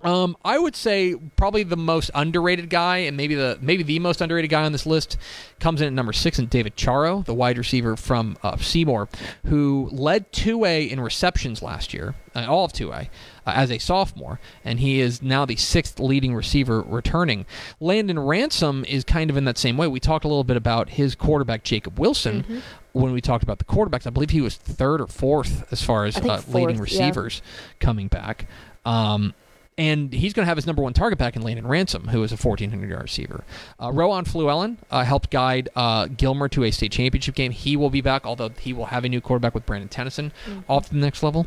Um, 0.00 0.36
I 0.44 0.58
would 0.58 0.76
say 0.76 1.16
probably 1.34 1.64
the 1.64 1.76
most 1.76 2.12
underrated 2.14 2.70
guy, 2.70 2.98
and 2.98 3.16
maybe 3.16 3.34
the 3.34 3.58
maybe 3.60 3.82
the 3.82 3.98
most 3.98 4.20
underrated 4.20 4.48
guy 4.48 4.62
on 4.62 4.70
this 4.70 4.86
list, 4.86 5.18
comes 5.58 5.80
in 5.80 5.88
at 5.88 5.92
number 5.92 6.12
six, 6.12 6.38
and 6.38 6.48
David 6.48 6.76
Charo, 6.76 7.24
the 7.24 7.34
wide 7.34 7.58
receiver 7.58 7.96
from 7.96 8.36
uh, 8.44 8.56
Seymour, 8.58 9.08
who 9.46 9.88
led 9.90 10.30
2A 10.32 10.88
in 10.88 11.00
receptions 11.00 11.62
last 11.62 11.92
year, 11.92 12.14
uh, 12.36 12.46
all 12.48 12.64
of 12.64 12.72
2A, 12.72 13.08
uh, 13.44 13.52
as 13.52 13.72
a 13.72 13.78
sophomore, 13.78 14.38
and 14.64 14.78
he 14.78 15.00
is 15.00 15.20
now 15.20 15.44
the 15.44 15.56
sixth 15.56 15.98
leading 15.98 16.32
receiver 16.32 16.80
returning. 16.82 17.44
Landon 17.80 18.20
Ransom 18.20 18.84
is 18.84 19.02
kind 19.02 19.30
of 19.30 19.36
in 19.36 19.46
that 19.46 19.58
same 19.58 19.76
way. 19.76 19.88
We 19.88 19.98
talked 19.98 20.24
a 20.24 20.28
little 20.28 20.44
bit 20.44 20.56
about 20.56 20.90
his 20.90 21.16
quarterback 21.16 21.64
Jacob 21.64 21.98
Wilson 21.98 22.62
when 22.92 23.12
we 23.12 23.20
talked 23.20 23.42
about 23.42 23.58
the 23.58 23.64
quarterbacks. 23.64 24.06
I 24.06 24.10
believe 24.10 24.30
he 24.30 24.42
was 24.42 24.54
third 24.56 25.00
or 25.00 25.08
fourth 25.08 25.72
as 25.72 25.82
far 25.82 26.04
as 26.04 26.16
uh, 26.18 26.40
leading 26.48 26.76
fourth, 26.76 26.92
yeah. 26.92 27.06
receivers 27.06 27.42
coming 27.80 28.06
back. 28.06 28.46
Um, 28.84 29.34
and 29.78 30.12
he's 30.12 30.34
going 30.34 30.44
to 30.44 30.48
have 30.48 30.58
his 30.58 30.66
number 30.66 30.82
one 30.82 30.92
target 30.92 31.18
back 31.18 31.36
in 31.36 31.42
Landon 31.42 31.66
Ransom, 31.66 32.08
who 32.08 32.22
is 32.24 32.32
a 32.32 32.36
1,400 32.36 32.90
yard 32.90 33.02
receiver. 33.02 33.44
Uh, 33.80 33.92
Rowan 33.92 34.24
Fluellen 34.24 34.76
uh, 34.90 35.04
helped 35.04 35.30
guide 35.30 35.68
uh, 35.76 36.06
Gilmer 36.08 36.48
to 36.48 36.64
a 36.64 36.70
state 36.70 36.92
championship 36.92 37.36
game. 37.36 37.52
He 37.52 37.76
will 37.76 37.90
be 37.90 38.00
back, 38.00 38.26
although 38.26 38.50
he 38.50 38.72
will 38.72 38.86
have 38.86 39.04
a 39.04 39.08
new 39.08 39.20
quarterback 39.20 39.54
with 39.54 39.64
Brandon 39.64 39.88
Tennyson 39.88 40.32
off 40.68 40.88
to 40.88 40.94
the 40.94 41.00
next 41.00 41.22
level. 41.22 41.46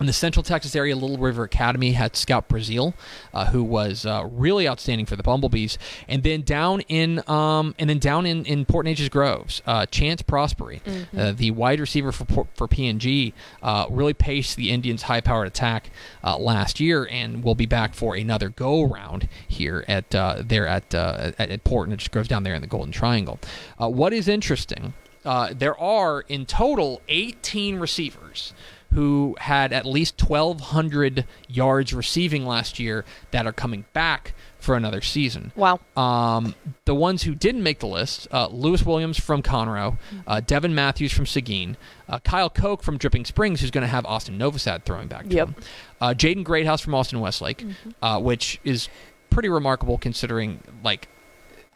In 0.00 0.06
the 0.06 0.12
Central 0.12 0.42
Texas 0.44 0.76
area, 0.76 0.94
Little 0.94 1.18
River 1.18 1.42
Academy 1.42 1.92
had 1.92 2.14
Scout 2.14 2.48
Brazil, 2.48 2.94
uh, 3.34 3.46
who 3.46 3.64
was 3.64 4.06
uh, 4.06 4.28
really 4.30 4.68
outstanding 4.68 5.06
for 5.06 5.16
the 5.16 5.24
Bumblebees, 5.24 5.76
and 6.06 6.22
then 6.22 6.42
down 6.42 6.82
in 6.82 7.22
um, 7.28 7.74
and 7.78 7.90
then 7.90 7.98
down 7.98 8.24
in, 8.24 8.44
in 8.44 8.64
Port 8.64 8.86
Neches 8.86 9.10
Groves, 9.10 9.60
uh, 9.66 9.86
Chance 9.86 10.22
Prospery, 10.22 10.80
uh, 11.16 11.32
the 11.32 11.50
wide 11.50 11.80
receiver 11.80 12.12
for 12.12 12.46
for 12.54 12.68
PNG, 12.68 13.32
uh, 13.62 13.86
really 13.90 14.14
paced 14.14 14.56
the 14.56 14.70
Indians' 14.70 15.02
high-powered 15.02 15.48
attack 15.48 15.90
uh, 16.22 16.38
last 16.38 16.78
year, 16.78 17.08
and 17.10 17.42
will 17.42 17.56
be 17.56 17.66
back 17.66 17.94
for 17.94 18.14
another 18.14 18.50
go-round 18.50 19.28
here 19.48 19.84
at 19.88 20.14
uh, 20.14 20.42
there 20.44 20.68
at, 20.68 20.94
uh, 20.94 21.32
at 21.38 21.50
at 21.50 21.64
Port 21.64 21.88
Neches 21.88 22.10
Groves 22.10 22.28
down 22.28 22.44
there 22.44 22.54
in 22.54 22.60
the 22.60 22.68
Golden 22.68 22.92
Triangle. 22.92 23.40
Uh, 23.80 23.88
what 23.88 24.12
is 24.12 24.28
interesting 24.28 24.94
uh, 25.24 25.52
there 25.52 25.78
are 25.78 26.22
in 26.22 26.46
total 26.46 27.02
18 27.08 27.78
receivers 27.78 28.54
who 28.92 29.36
had 29.40 29.72
at 29.72 29.84
least 29.84 30.18
1,200 30.22 31.26
yards 31.48 31.92
receiving 31.92 32.46
last 32.46 32.78
year 32.78 33.04
that 33.30 33.46
are 33.46 33.52
coming 33.52 33.84
back 33.92 34.34
for 34.58 34.74
another 34.74 35.00
season. 35.00 35.52
Wow. 35.54 35.78
Um, 35.96 36.54
the 36.84 36.94
ones 36.94 37.22
who 37.22 37.34
didn't 37.34 37.62
make 37.62 37.78
the 37.78 37.86
list: 37.86 38.26
uh, 38.32 38.48
Lewis 38.48 38.84
Williams 38.84 39.18
from 39.20 39.42
Conroe, 39.42 39.98
uh, 40.26 40.40
Devin 40.40 40.74
Matthews 40.74 41.12
from 41.12 41.26
Seguin, 41.26 41.76
uh, 42.08 42.18
Kyle 42.20 42.50
Koch 42.50 42.82
from 42.82 42.98
Dripping 42.98 43.24
Springs, 43.24 43.60
who's 43.60 43.70
going 43.70 43.82
to 43.82 43.88
have 43.88 44.04
Austin 44.06 44.38
Novosad 44.38 44.84
throwing 44.84 45.06
back 45.08 45.28
to 45.28 45.34
Yep. 45.34 45.48
him, 45.48 45.54
uh, 46.00 46.08
Jaden 46.14 46.42
Greathouse 46.44 46.80
from 46.80 46.94
Austin 46.94 47.20
Westlake, 47.20 47.64
uh, 48.02 48.18
which 48.20 48.58
is 48.64 48.88
pretty 49.30 49.48
remarkable 49.48 49.98
considering 49.98 50.60
like 50.82 51.08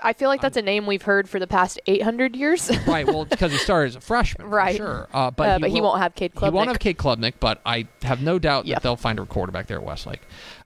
I 0.05 0.13
feel 0.13 0.29
like 0.29 0.41
that's 0.41 0.57
a 0.57 0.63
name 0.63 0.87
we've 0.87 1.03
heard 1.03 1.29
for 1.29 1.39
the 1.39 1.47
past 1.47 1.81
800 1.87 2.35
years. 2.37 2.71
right 2.87 3.07
well 3.07 3.25
because 3.25 3.53
he 3.53 3.59
started 3.59 3.89
as 3.89 3.97
a 3.97 4.01
freshman 4.01 4.49
Right. 4.49 4.77
sure 4.77 5.09
uh, 5.15 5.31
but, 5.31 5.49
Uh, 5.49 5.55
he, 5.55 5.61
but 5.61 5.71
he 5.71 5.81
will- 5.81 5.89
won't 5.91 6.01
have 6.03 6.15
Cade 6.15 6.33
he 6.35 6.41
won't 6.51 6.55
Klubnik. 6.55 6.67
have 6.69 6.79
Cade 6.79 6.99
Klubnik, 6.99 7.35
but 7.41 7.61
I 7.65 7.87
have 8.03 8.21
no 8.23 8.39
doubt 8.39 8.67
Yeah. 8.67 8.75
that 8.77 8.83
they'll 8.83 8.97
find 8.97 9.19
a 9.19 9.27
quarterback 9.27 9.67
there 9.69 9.79
at 9.79 9.85
Westlake. 9.85 10.21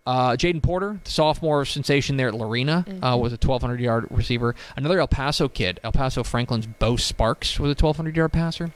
Uh, 0.07 0.31
Jaden 0.37 0.63
Porter, 0.63 1.01
the 1.05 1.11
sophomore 1.11 1.65
sensation 1.65 2.17
there 2.17 2.29
at 2.29 2.35
Lorena, 2.35 2.85
uh, 2.87 2.91
Mm-hmm. 2.93 3.21
was 3.23 3.33
a 3.33 3.37
1,200 3.37 3.81
yard 3.81 4.07
receiver. 4.11 4.55
Another 4.77 5.01
El 5.01 5.09
Paso 5.09 5.49
kid, 5.49 5.81
El 5.83 5.93
Paso 5.93 6.23
Franklin's 6.23 6.67
Bo 6.67 6.97
Sparks, 6.97 7.59
was 7.59 7.71
a 7.73 7.75
1,200 7.75 8.17
yard 8.17 8.33
passer. 8.33 8.71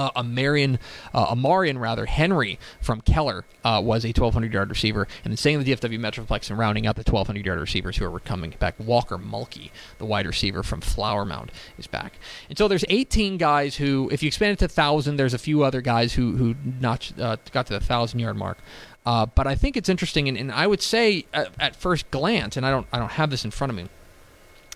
Uh, 0.00 0.10
a 0.16 0.24
Marion, 0.24 0.78
uh, 1.12 1.26
a 1.30 1.36
Marion 1.36 1.78
rather, 1.78 2.06
Henry 2.06 2.58
from 2.80 3.02
Keller 3.02 3.44
uh, 3.64 3.82
was 3.84 4.04
a 4.04 4.08
1,200 4.08 4.50
yard 4.50 4.70
receiver. 4.70 5.06
And 5.24 5.30
then 5.30 5.36
staying 5.36 5.60
in 5.60 5.64
the 5.64 5.74
DFW 5.74 5.98
Metroplex 5.98 6.48
and 6.48 6.58
rounding 6.58 6.86
out 6.86 6.96
the 6.96 7.00
1,200 7.00 7.44
yard 7.44 7.60
receivers 7.60 7.98
who 7.98 8.06
are 8.06 8.20
coming 8.20 8.54
back, 8.58 8.76
Walker 8.78 9.18
Mulkey, 9.18 9.70
the 9.98 10.06
wide 10.06 10.26
receiver 10.26 10.62
from 10.62 10.80
Flower 10.80 11.26
Mound, 11.26 11.52
is 11.76 11.86
back. 11.86 12.14
And 12.48 12.56
so 12.56 12.66
there's 12.66 12.84
18 12.88 13.36
guys 13.36 13.76
who, 13.76 14.08
if 14.10 14.22
you 14.22 14.28
expand 14.28 14.52
it 14.52 14.58
to 14.60 14.64
1,000, 14.64 15.16
there's 15.16 15.34
a 15.34 15.38
few 15.38 15.62
other 15.62 15.82
guys 15.82 16.14
who 16.14 16.36
who 16.36 16.54
notched, 16.80 17.20
uh, 17.20 17.36
got 17.52 17.66
to 17.66 17.74
the 17.74 17.80
1,000 17.80 18.18
yard 18.18 18.36
mark. 18.36 18.56
Uh, 19.04 19.26
but 19.26 19.46
I 19.46 19.54
think 19.54 19.76
it's 19.76 19.90
interesting, 19.90 20.28
and, 20.28 20.38
and 20.38 20.50
I 20.50 20.66
would 20.66 20.80
say 20.80 21.26
at, 21.34 21.50
at 21.58 21.76
first 21.76 22.10
glance, 22.10 22.56
and 22.56 22.64
I 22.64 22.70
don't 22.70 22.86
I 22.92 22.98
don't 22.98 23.12
have 23.12 23.30
this 23.30 23.44
in 23.44 23.50
front 23.50 23.70
of 23.70 23.76
me, 23.76 23.88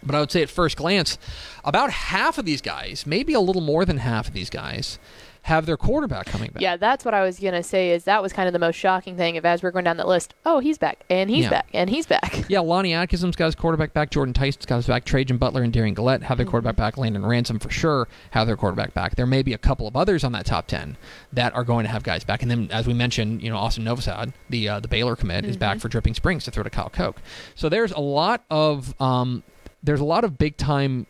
but 0.04 0.14
I 0.14 0.20
would 0.20 0.30
say 0.30 0.42
at 0.42 0.50
first 0.50 0.76
glance, 0.76 1.18
about 1.64 1.90
half 1.90 2.38
of 2.38 2.44
these 2.44 2.60
guys, 2.60 3.06
maybe 3.06 3.32
a 3.34 3.40
little 3.40 3.62
more 3.62 3.84
than 3.84 3.98
half 3.98 4.28
of 4.28 4.34
these 4.34 4.50
guys, 4.50 4.98
have 5.42 5.66
their 5.66 5.76
quarterback 5.76 6.24
coming 6.24 6.50
back. 6.50 6.62
Yeah, 6.62 6.78
that's 6.78 7.04
what 7.04 7.12
I 7.12 7.22
was 7.22 7.38
gonna 7.38 7.62
say. 7.62 7.90
Is 7.90 8.04
that 8.04 8.22
was 8.22 8.32
kind 8.32 8.46
of 8.46 8.54
the 8.54 8.58
most 8.58 8.76
shocking 8.76 9.14
thing. 9.18 9.36
Of 9.36 9.44
as 9.44 9.62
we're 9.62 9.72
going 9.72 9.84
down 9.84 9.98
that 9.98 10.08
list, 10.08 10.32
oh, 10.46 10.58
he's 10.58 10.78
back, 10.78 11.04
and 11.10 11.28
he's 11.28 11.44
Yeah. 11.44 11.50
back, 11.50 11.66
and 11.74 11.90
he's 11.90 12.06
back. 12.06 12.44
Yeah, 12.48 12.60
Lonnie 12.60 12.94
Atkinson's 12.94 13.36
got 13.36 13.46
his 13.46 13.54
quarterback 13.54 13.92
back. 13.92 14.08
Jordan 14.10 14.32
Tyson's 14.32 14.64
got 14.64 14.76
his 14.76 14.86
back. 14.86 15.04
Trajan 15.04 15.36
Butler 15.36 15.62
and 15.62 15.70
Darian 15.70 15.94
Gillette 15.94 16.22
have 16.22 16.38
their 16.38 16.46
quarterback 16.46 16.76
back. 16.76 16.96
Landon 16.96 17.26
Ransom 17.26 17.58
for 17.58 17.68
sure 17.68 18.08
have 18.30 18.46
their 18.46 18.56
quarterback 18.56 18.94
back. 18.94 19.16
There 19.16 19.26
may 19.26 19.42
be 19.42 19.52
a 19.52 19.58
couple 19.58 19.86
of 19.86 19.96
others 19.96 20.24
on 20.24 20.32
that 20.32 20.46
top 20.46 20.66
ten 20.66 20.96
that 21.34 21.54
are 21.54 21.64
going 21.64 21.84
to 21.84 21.90
have 21.90 22.04
guys 22.04 22.24
back. 22.24 22.40
And 22.40 22.50
then, 22.50 22.68
as 22.70 22.86
we 22.86 22.94
mentioned, 22.94 23.42
you 23.42 23.50
know, 23.50 23.58
Austin 23.58 23.84
Novosad, 23.84 24.32
the 24.48 24.66
uh, 24.70 24.80
the 24.80 24.88
Baylor 24.88 25.14
commit, 25.14 25.44
is 25.44 25.58
back 25.58 25.78
for 25.78 25.88
Dripping 25.88 26.14
Springs 26.14 26.44
to 26.44 26.50
throw 26.50 26.62
to 26.62 26.70
Kyle 26.70 26.88
Koch. 26.88 27.16
So 27.54 27.68
there's 27.68 27.92
a 27.92 28.00
lot 28.00 28.44
of 28.50 28.98
um, 28.98 29.42
there's 29.84 30.00
a 30.00 30.04
lot 30.04 30.24
of 30.24 30.38
big 30.38 30.56
time 30.56 31.06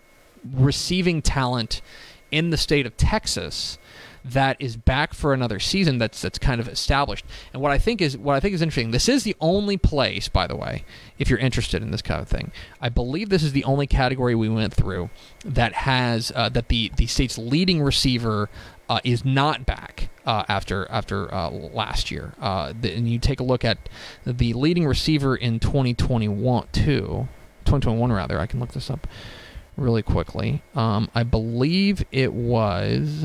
receiving 0.52 1.22
talent 1.22 1.80
in 2.30 2.50
the 2.50 2.56
state 2.56 2.86
of 2.86 2.96
Texas 2.96 3.78
that 4.24 4.56
is 4.58 4.76
back 4.76 5.12
for 5.12 5.34
another 5.34 5.60
season 5.60 5.98
that's 5.98 6.22
that's 6.22 6.38
kind 6.38 6.60
of 6.60 6.66
established. 6.66 7.26
And 7.52 7.60
what 7.60 7.72
I 7.72 7.78
think 7.78 8.00
is 8.00 8.16
what 8.16 8.34
I 8.34 8.40
think 8.40 8.54
is 8.54 8.62
interesting. 8.62 8.90
This 8.90 9.08
is 9.08 9.22
the 9.22 9.36
only 9.40 9.76
place, 9.76 10.28
by 10.28 10.46
the 10.46 10.56
way, 10.56 10.84
if 11.18 11.28
you're 11.28 11.38
interested 11.38 11.82
in 11.82 11.90
this 11.90 12.00
kind 12.00 12.20
of 12.20 12.28
thing. 12.28 12.50
I 12.80 12.88
believe 12.88 13.28
this 13.28 13.42
is 13.42 13.52
the 13.52 13.64
only 13.64 13.86
category 13.86 14.34
we 14.34 14.48
went 14.48 14.72
through 14.72 15.10
that 15.44 15.74
has 15.74 16.32
uh, 16.34 16.48
that 16.50 16.68
the 16.68 16.90
the 16.96 17.06
state's 17.06 17.36
leading 17.36 17.82
receiver 17.82 18.48
uh, 18.88 19.00
is 19.04 19.24
not 19.24 19.66
back 19.66 20.08
uh, 20.24 20.44
after 20.48 20.90
after 20.90 21.32
uh, 21.32 21.50
last 21.50 22.10
year. 22.10 22.34
Uh, 22.40 22.72
the, 22.78 22.94
and 22.94 23.08
you 23.08 23.18
take 23.18 23.40
a 23.40 23.44
look 23.44 23.64
at 23.64 23.90
the 24.24 24.54
leading 24.54 24.86
receiver 24.86 25.36
in 25.36 25.60
2021 25.60 26.68
too. 26.72 27.28
2021 27.64 28.12
rather. 28.12 28.38
I 28.40 28.46
can 28.46 28.60
look 28.60 28.72
this 28.72 28.90
up 28.90 29.06
really 29.76 30.02
quickly. 30.02 30.62
Um, 30.74 31.08
I 31.14 31.22
believe 31.22 32.04
it 32.12 32.32
was. 32.32 33.24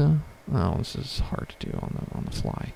Oh, 0.51 0.75
this 0.79 0.95
is 0.95 1.19
hard 1.19 1.53
to 1.59 1.69
do 1.69 1.77
on 1.77 1.95
the 2.11 2.17
on 2.17 2.25
the 2.25 2.31
fly. 2.31 2.73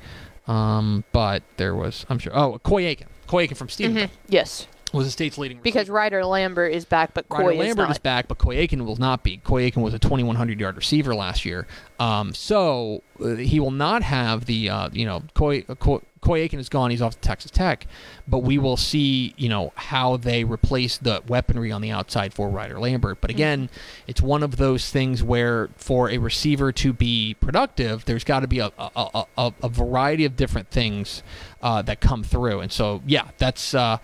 Um, 0.48 1.03
but 1.12 1.43
there 1.58 1.74
was. 1.75 2.05
I'm 2.10 2.20
sure. 2.20 2.36
Oh, 2.38 2.60
Coy 2.60 2.84
Eakin. 2.84 3.08
Coy 3.27 3.48
Eakin 3.48 3.58
from 3.58 3.67
Stephenville 3.70 4.03
Mhm. 4.08 4.10
Yes, 4.27 4.67
was 4.91 5.05
the 5.05 5.12
state's 5.12 5.38
leading 5.38 5.58
receiver. 5.58 5.63
because 5.63 5.89
Ryder 5.89 6.24
Lambert 6.25 6.74
is 6.74 6.86
back, 6.86 7.13
but 7.13 7.25
Ryder 7.29 7.51
is 7.53 7.58
Lambert 7.60 7.88
not. 7.88 7.91
is 7.91 7.98
back, 7.98 8.27
but 8.27 8.38
Coy 8.38 8.58
Eakin 8.58 8.86
will 8.86 8.98
not 8.98 9.24
be. 9.24 9.38
Coy 9.38 9.63
Eakin 9.72 9.82
was 9.82 9.93
a 9.93 10.00
2,100 10.00 10.60
yard 10.60 10.75
receiver 10.75 11.15
last 11.15 11.46
year, 11.46 11.65
um, 12.00 12.34
so 12.36 13.01
uh, 13.24 13.36
he 13.36 13.60
will 13.60 13.72
not 13.72 14.03
have 14.03 14.46
the 14.46 14.70
uh, 14.70 14.89
you 14.91 15.05
know 15.05 15.24
Coy, 15.34 15.63
uh, 15.70 15.75
Coy 15.75 16.00
Coy 16.24 16.48
Eakin 16.48 16.58
is 16.58 16.70
gone. 16.70 16.89
He's 16.89 17.01
off 17.01 17.15
to 17.15 17.20
Texas 17.20 17.51
Tech, 17.51 17.86
but 18.27 18.39
we 18.39 18.58
will 18.58 18.77
see 18.77 19.34
you 19.36 19.50
know 19.50 19.74
how 19.75 20.15
they 20.15 20.46
replace 20.46 20.98
the 20.98 21.22
weaponry 21.27 21.70
on 21.70 21.82
the 21.82 21.92
outside 21.92 22.34
for 22.34 22.50
Ryder 22.50 22.80
Lambert. 22.80 23.20
But 23.20 23.30
again, 23.30 23.70
it's 24.08 24.22
one 24.22 24.42
of 24.42 24.56
those 24.56 24.89
things 24.89 25.22
where 25.22 25.70
for 25.75 26.10
a 26.10 26.18
receiver 26.20 26.72
to 26.72 26.94
be 26.94 27.36
productive, 27.42 28.06
there's 28.06 28.24
got 28.24 28.39
to 28.39 28.48
be 28.48 28.60
a, 28.60 28.72
a, 28.77 28.89
a, 28.96 29.25
a, 29.38 29.53
a 29.63 29.70
variety 29.70 30.24
of 30.24 30.38
different 30.38 30.70
things 30.70 31.24
uh, 31.62 31.82
that 31.82 32.00
come 32.00 32.24
through, 32.24 32.62
and 32.62 32.72
so 32.72 33.01
yeah, 33.06 33.27
that's. 33.38 33.74
Uh, 33.74 33.98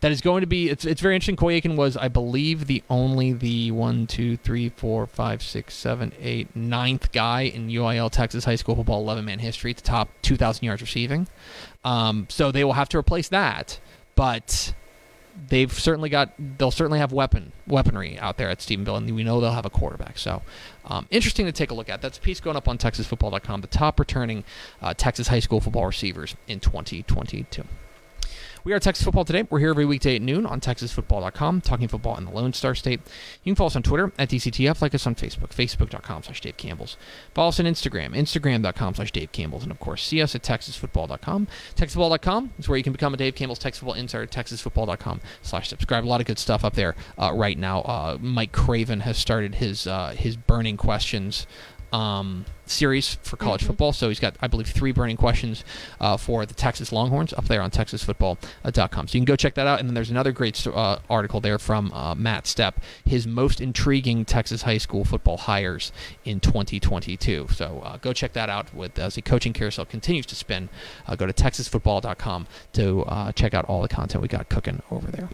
that 0.00 0.12
is 0.12 0.20
going 0.20 0.40
to 0.40 0.46
be 0.46 0.68
it's 0.68 0.84
it's 0.84 1.00
very 1.00 1.14
interesting. 1.14 1.36
Coy 1.36 1.60
Eakin 1.60 1.76
was, 1.76 1.96
I 1.96 2.08
believe, 2.08 2.66
the 2.66 2.82
only 2.88 3.32
the 3.32 3.70
one, 3.70 4.06
two, 4.06 4.36
three, 4.38 4.70
four, 4.70 5.06
five, 5.06 5.42
six, 5.42 5.74
seven, 5.74 6.12
eight, 6.20 6.54
ninth 6.56 7.12
guy 7.12 7.42
in 7.42 7.68
UIL 7.68 8.10
Texas 8.10 8.44
high 8.44 8.56
school 8.56 8.76
football 8.76 9.00
eleven 9.00 9.24
man 9.24 9.38
history 9.38 9.74
to 9.74 9.82
top 9.82 10.08
two 10.22 10.36
thousand 10.36 10.64
yards 10.64 10.80
receiving. 10.80 11.28
Um, 11.84 12.26
so 12.30 12.50
they 12.50 12.64
will 12.64 12.74
have 12.74 12.88
to 12.90 12.98
replace 12.98 13.28
that, 13.28 13.78
but 14.14 14.74
they've 15.48 15.72
certainly 15.72 16.08
got 16.08 16.32
they'll 16.58 16.70
certainly 16.70 16.98
have 16.98 17.12
weapon 17.12 17.52
weaponry 17.66 18.18
out 18.18 18.38
there 18.38 18.48
at 18.48 18.58
Stephenville, 18.58 18.96
and 18.96 19.14
we 19.14 19.22
know 19.22 19.40
they'll 19.40 19.52
have 19.52 19.66
a 19.66 19.70
quarterback. 19.70 20.18
So 20.18 20.42
um, 20.86 21.06
interesting 21.10 21.46
to 21.46 21.52
take 21.52 21.70
a 21.70 21.74
look 21.74 21.88
at. 21.88 22.00
That's 22.00 22.18
a 22.18 22.20
piece 22.20 22.40
going 22.40 22.56
up 22.56 22.68
on 22.68 22.78
TexasFootball.com. 22.78 23.60
The 23.60 23.66
top 23.66 24.00
returning 24.00 24.44
uh, 24.80 24.94
Texas 24.94 25.28
high 25.28 25.40
school 25.40 25.60
football 25.60 25.86
receivers 25.86 26.36
in 26.48 26.60
2022. 26.60 27.64
We 28.62 28.74
are 28.74 28.78
Texas 28.78 29.04
Football 29.04 29.24
Today. 29.24 29.46
We're 29.48 29.60
here 29.60 29.70
every 29.70 29.86
weekday 29.86 30.16
at 30.16 30.22
noon 30.22 30.44
on 30.44 30.60
TexasFootball.com, 30.60 31.62
talking 31.62 31.88
football 31.88 32.18
in 32.18 32.26
the 32.26 32.30
Lone 32.30 32.52
Star 32.52 32.74
State. 32.74 33.00
You 33.42 33.52
can 33.52 33.56
follow 33.56 33.68
us 33.68 33.76
on 33.76 33.82
Twitter 33.82 34.12
at 34.18 34.28
DCTF, 34.28 34.82
like 34.82 34.94
us 34.94 35.06
on 35.06 35.14
Facebook, 35.14 35.48
Facebook.com 35.48 36.24
slash 36.24 36.42
Dave 36.42 36.58
Campbell's. 36.58 36.98
Follow 37.32 37.48
us 37.48 37.58
on 37.58 37.64
Instagram, 37.64 38.14
Instagram.com 38.14 38.96
slash 38.96 39.12
Dave 39.12 39.32
Campbell's, 39.32 39.62
and 39.62 39.72
of 39.72 39.80
course, 39.80 40.04
see 40.04 40.20
us 40.20 40.34
at 40.34 40.42
TexasFootball.com. 40.42 41.48
TexasFootball.com 41.74 42.52
is 42.58 42.68
where 42.68 42.76
you 42.76 42.84
can 42.84 42.92
become 42.92 43.14
a 43.14 43.16
Dave 43.16 43.34
Campbell's 43.34 43.58
Texas 43.58 43.78
Football 43.80 43.94
Insider, 43.94 44.26
TexasFootball.com 44.26 45.22
slash 45.40 45.68
subscribe. 45.70 46.04
A 46.04 46.06
lot 46.06 46.20
of 46.20 46.26
good 46.26 46.38
stuff 46.38 46.62
up 46.62 46.74
there 46.74 46.94
uh, 47.18 47.32
right 47.34 47.56
now. 47.56 47.80
Uh, 47.80 48.18
Mike 48.20 48.52
Craven 48.52 49.00
has 49.00 49.16
started 49.16 49.54
his 49.54 49.86
uh, 49.86 50.10
his 50.10 50.36
burning 50.36 50.76
questions 50.76 51.46
um, 51.92 52.44
series 52.66 53.16
for 53.22 53.36
college 53.36 53.64
football. 53.64 53.92
So 53.92 54.08
he's 54.08 54.20
got, 54.20 54.36
I 54.40 54.46
believe, 54.46 54.68
three 54.68 54.92
burning 54.92 55.16
questions 55.16 55.64
uh, 56.00 56.16
for 56.16 56.46
the 56.46 56.54
Texas 56.54 56.92
Longhorns 56.92 57.32
up 57.32 57.46
there 57.46 57.60
on 57.60 57.70
TexasFootball.com. 57.70 59.08
So 59.08 59.14
you 59.14 59.20
can 59.20 59.24
go 59.24 59.36
check 59.36 59.54
that 59.54 59.66
out. 59.66 59.80
And 59.80 59.88
then 59.88 59.94
there's 59.94 60.10
another 60.10 60.32
great 60.32 60.66
uh, 60.66 60.98
article 61.08 61.40
there 61.40 61.58
from 61.58 61.92
uh, 61.92 62.14
Matt 62.14 62.44
Stepp, 62.44 62.74
his 63.04 63.26
most 63.26 63.60
intriguing 63.60 64.24
Texas 64.24 64.62
high 64.62 64.78
school 64.78 65.04
football 65.04 65.36
hires 65.36 65.92
in 66.24 66.40
2022. 66.40 67.48
So 67.52 67.82
uh, 67.84 67.96
go 67.98 68.12
check 68.12 68.32
that 68.34 68.48
out. 68.48 68.72
With 68.74 68.98
as 68.98 69.14
the 69.14 69.22
coaching 69.22 69.52
carousel 69.52 69.84
continues 69.84 70.26
to 70.26 70.34
spin, 70.34 70.68
uh, 71.06 71.16
go 71.16 71.26
to 71.26 71.32
TexasFootball.com 71.32 72.46
to 72.74 73.02
uh, 73.02 73.32
check 73.32 73.54
out 73.54 73.64
all 73.66 73.82
the 73.82 73.88
content 73.88 74.22
we 74.22 74.28
got 74.28 74.48
cooking 74.48 74.82
over 74.90 75.10
there 75.10 75.28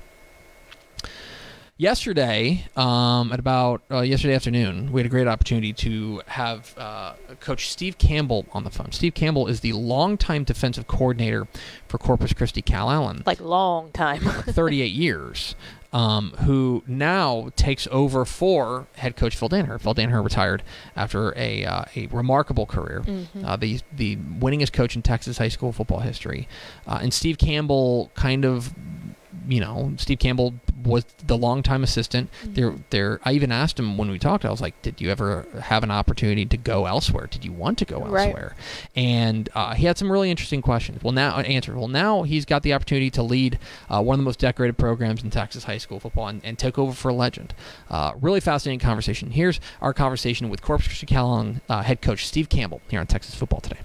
yesterday 1.78 2.64
um, 2.74 3.32
at 3.32 3.38
about 3.38 3.82
uh, 3.90 4.00
yesterday 4.00 4.34
afternoon 4.34 4.90
we 4.92 5.00
had 5.00 5.06
a 5.06 5.10
great 5.10 5.26
opportunity 5.26 5.72
to 5.72 6.22
have 6.26 6.74
uh, 6.78 7.12
coach 7.40 7.68
steve 7.70 7.98
campbell 7.98 8.46
on 8.52 8.64
the 8.64 8.70
phone. 8.70 8.92
Steve 8.92 9.14
campbell 9.14 9.46
is 9.46 9.60
the 9.60 9.72
longtime 9.72 10.44
defensive 10.44 10.86
coordinator 10.86 11.46
for 11.86 11.98
corpus 11.98 12.32
christi 12.32 12.62
calallen. 12.62 13.22
Like 13.26 13.40
long 13.40 13.90
time. 13.92 14.20
38 14.46 14.90
years 14.90 15.54
um, 15.92 16.30
who 16.44 16.82
now 16.86 17.50
takes 17.56 17.86
over 17.90 18.24
for 18.24 18.86
head 18.96 19.16
coach 19.16 19.36
Phil 19.36 19.48
Danaher. 19.48 19.80
Phil 19.80 19.94
Danaher 19.94 20.22
retired 20.22 20.62
after 20.94 21.32
a, 21.36 21.64
uh, 21.64 21.84
a 21.94 22.06
remarkable 22.08 22.66
career, 22.66 23.04
uh, 23.44 23.56
the 23.56 23.80
the 23.94 24.16
winningest 24.16 24.72
coach 24.72 24.96
in 24.96 25.02
Texas 25.02 25.38
high 25.38 25.48
school 25.48 25.72
football 25.72 26.00
history, 26.00 26.48
uh, 26.86 26.98
and 27.00 27.14
Steve 27.14 27.38
Campbell 27.38 28.10
kind 28.14 28.44
of 28.44 28.74
you 29.48 29.60
know, 29.60 29.94
Steve 29.96 30.18
Campbell 30.18 30.54
was 30.86 31.04
the 31.26 31.36
longtime 31.36 31.82
assistant. 31.82 32.30
There, 32.44 32.74
there. 32.90 33.20
I 33.24 33.32
even 33.32 33.52
asked 33.52 33.78
him 33.78 33.98
when 33.98 34.10
we 34.10 34.18
talked. 34.18 34.44
I 34.44 34.50
was 34.50 34.60
like, 34.60 34.80
"Did 34.82 35.00
you 35.00 35.10
ever 35.10 35.46
have 35.62 35.82
an 35.82 35.90
opportunity 35.90 36.46
to 36.46 36.56
go 36.56 36.86
elsewhere? 36.86 37.26
Did 37.26 37.44
you 37.44 37.52
want 37.52 37.78
to 37.78 37.84
go 37.84 38.00
Right. 38.00 38.26
elsewhere?" 38.28 38.54
And 38.94 39.48
uh, 39.54 39.74
he 39.74 39.86
had 39.86 39.98
some 39.98 40.10
really 40.10 40.30
interesting 40.30 40.62
questions. 40.62 41.02
Well, 41.02 41.12
now 41.12 41.38
answered. 41.38 41.76
Well, 41.76 41.88
now 41.88 42.22
he's 42.22 42.44
got 42.44 42.62
the 42.62 42.72
opportunity 42.72 43.10
to 43.10 43.22
lead 43.22 43.58
uh, 43.90 44.02
one 44.02 44.14
of 44.14 44.18
the 44.20 44.24
most 44.24 44.38
decorated 44.38 44.78
programs 44.78 45.22
in 45.22 45.30
Texas 45.30 45.64
high 45.64 45.78
school 45.78 46.00
football 46.00 46.28
and, 46.28 46.40
and 46.44 46.58
take 46.58 46.78
over 46.78 46.92
for 46.92 47.08
a 47.10 47.14
legend. 47.14 47.54
Uh, 47.90 48.12
really 48.20 48.40
fascinating 48.40 48.80
conversation. 48.80 49.30
Here's 49.30 49.60
our 49.80 49.92
conversation 49.92 50.48
with 50.48 50.62
Corpus 50.62 50.86
Christi 50.88 51.06
Calallen 51.06 51.60
uh, 51.68 51.82
head 51.82 52.00
coach 52.00 52.26
Steve 52.26 52.48
Campbell 52.48 52.80
here 52.88 53.00
on 53.00 53.06
Texas 53.06 53.34
Football 53.34 53.60
Today. 53.60 53.80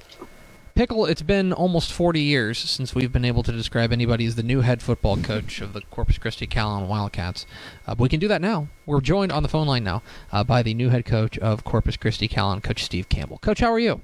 Pickle, 0.73 1.05
it's 1.05 1.21
been 1.21 1.51
almost 1.51 1.91
40 1.91 2.21
years 2.21 2.57
since 2.57 2.95
we've 2.95 3.11
been 3.11 3.25
able 3.25 3.43
to 3.43 3.51
describe 3.51 3.91
anybody 3.91 4.25
as 4.25 4.35
the 4.35 4.43
new 4.43 4.61
head 4.61 4.81
football 4.81 5.17
coach 5.17 5.59
of 5.59 5.73
the 5.73 5.81
Corpus 5.81 6.17
Christi 6.17 6.47
Calallen 6.47 6.87
Wildcats. 6.87 7.45
Uh, 7.85 7.93
but 7.93 7.99
we 8.03 8.09
can 8.09 8.19
do 8.21 8.27
that 8.29 8.41
now. 8.41 8.67
We're 8.85 9.01
joined 9.01 9.31
on 9.33 9.43
the 9.43 9.49
phone 9.49 9.67
line 9.67 9.83
now 9.83 10.01
uh, 10.31 10.43
by 10.45 10.63
the 10.63 10.73
new 10.73 10.89
head 10.89 11.05
coach 11.05 11.37
of 11.39 11.63
Corpus 11.65 11.97
Christi 11.97 12.27
Calallen, 12.27 12.61
Coach 12.61 12.83
Steve 12.83 13.09
Campbell. 13.09 13.37
Coach, 13.39 13.59
how 13.59 13.71
are 13.71 13.79
you? 13.79 13.99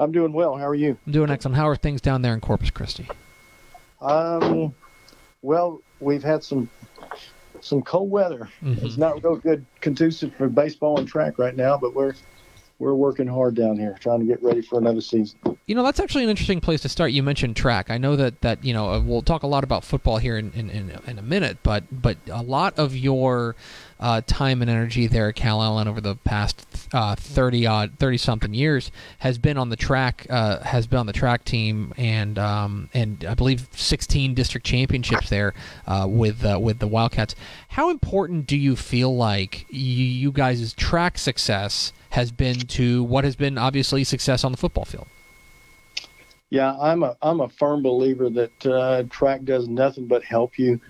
I'm 0.00 0.10
doing 0.12 0.32
well. 0.32 0.56
How 0.56 0.66
are 0.66 0.74
you? 0.74 0.98
I'm 1.06 1.12
doing 1.12 1.30
excellent. 1.30 1.56
How 1.56 1.68
are 1.68 1.76
things 1.76 2.00
down 2.00 2.22
there 2.22 2.34
in 2.34 2.40
Corpus 2.40 2.70
Christi? 2.70 3.08
Um, 4.00 4.74
well, 5.42 5.80
we've 6.00 6.22
had 6.22 6.42
some 6.44 6.68
some 7.60 7.82
cold 7.82 8.08
weather. 8.10 8.48
Mhm. 8.62 8.84
It's 8.84 8.96
not 8.96 9.22
real 9.24 9.34
good, 9.34 9.66
conducive 9.80 10.32
for 10.36 10.48
baseball 10.48 10.98
and 10.98 11.08
track 11.08 11.38
right 11.38 11.56
now, 11.56 11.76
but 11.76 11.92
we're 11.94 12.14
we're 12.78 12.94
working 12.94 13.26
hard 13.26 13.56
down 13.56 13.76
here, 13.76 13.96
trying 13.98 14.20
to 14.20 14.26
get 14.26 14.42
ready 14.42 14.62
for 14.62 14.78
another 14.78 15.00
season. 15.00 15.38
You 15.66 15.74
know, 15.74 15.82
that's 15.82 15.98
actually 15.98 16.24
an 16.24 16.30
interesting 16.30 16.60
place 16.60 16.82
to 16.82 16.88
start. 16.88 17.10
You 17.10 17.22
mentioned 17.22 17.56
track. 17.56 17.90
I 17.90 17.98
know 17.98 18.14
that, 18.16 18.40
that 18.42 18.64
you 18.64 18.72
know, 18.72 18.90
uh, 18.90 19.00
we'll 19.00 19.22
talk 19.22 19.42
a 19.42 19.48
lot 19.48 19.64
about 19.64 19.84
football 19.84 20.18
here 20.18 20.38
in, 20.38 20.52
in, 20.52 20.70
in, 20.70 21.18
a 21.18 21.22
minute, 21.22 21.58
but 21.62 21.84
but 21.90 22.18
a 22.30 22.42
lot 22.42 22.78
of 22.78 22.96
your 22.96 23.56
uh, 23.98 24.20
time 24.26 24.62
and 24.62 24.70
energy 24.70 25.06
there 25.08 25.28
at 25.28 25.34
Calallen 25.34 25.88
over 25.88 26.00
the 26.00 26.14
past 26.14 26.66
uh, 26.92 27.14
30 27.14 27.66
odd, 27.66 27.98
30 27.98 28.18
something 28.18 28.54
years 28.54 28.90
has 29.18 29.38
been 29.38 29.56
on 29.56 29.68
the 29.68 29.76
track, 29.76 30.26
uh, 30.30 30.60
has 30.60 30.86
been 30.86 30.98
on 30.98 31.06
the 31.06 31.12
track 31.12 31.44
team, 31.44 31.92
and 31.96 32.38
um, 32.38 32.88
and 32.94 33.24
I 33.28 33.34
believe 33.34 33.68
16 33.72 34.34
district 34.34 34.66
championships 34.66 35.28
there 35.28 35.54
uh, 35.86 36.06
with 36.08 36.44
uh, 36.44 36.58
with 36.60 36.78
the 36.78 36.88
Wildcats. 36.88 37.34
How 37.68 37.90
important 37.90 38.46
do 38.46 38.56
you 38.56 38.76
feel 38.76 39.14
like 39.14 39.66
you, 39.70 40.04
you 40.04 40.32
guys' 40.32 40.72
track 40.74 41.18
success 41.18 41.92
has 42.10 42.30
been 42.30 42.58
to 42.60 43.02
what 43.04 43.24
has 43.24 43.36
been 43.36 43.58
obviously 43.58 44.04
success 44.04 44.44
on 44.44 44.52
the 44.52 44.58
football 44.58 44.84
field? 44.84 45.06
Yeah, 46.50 46.74
I'm 46.80 47.02
a 47.02 47.16
I'm 47.20 47.40
a 47.40 47.48
firm 47.48 47.82
believer 47.82 48.30
that 48.30 48.66
uh, 48.66 49.02
track 49.10 49.44
does 49.44 49.68
nothing 49.68 50.06
but 50.06 50.24
help 50.24 50.58
you 50.58 50.80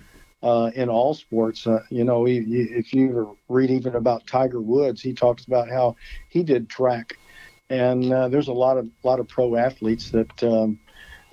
uh, 0.41 0.71
in 0.75 0.89
all 0.89 1.13
sports. 1.13 1.67
Uh, 1.67 1.83
you 1.89 2.03
know, 2.03 2.25
if 2.25 2.47
you, 2.47 2.67
if 2.71 2.93
you 2.93 3.37
read 3.47 3.69
even 3.69 3.95
about 3.95 4.25
Tiger 4.27 4.61
Woods, 4.61 5.01
he 5.01 5.13
talks 5.13 5.45
about 5.45 5.69
how 5.69 5.95
he 6.29 6.43
did 6.43 6.69
track, 6.69 7.17
and 7.69 8.11
uh, 8.11 8.27
there's 8.27 8.47
a 8.47 8.53
lot 8.53 8.77
of 8.77 8.87
lot 9.03 9.19
of 9.19 9.27
pro 9.27 9.55
athletes 9.55 10.11
that 10.11 10.43
um, 10.43 10.79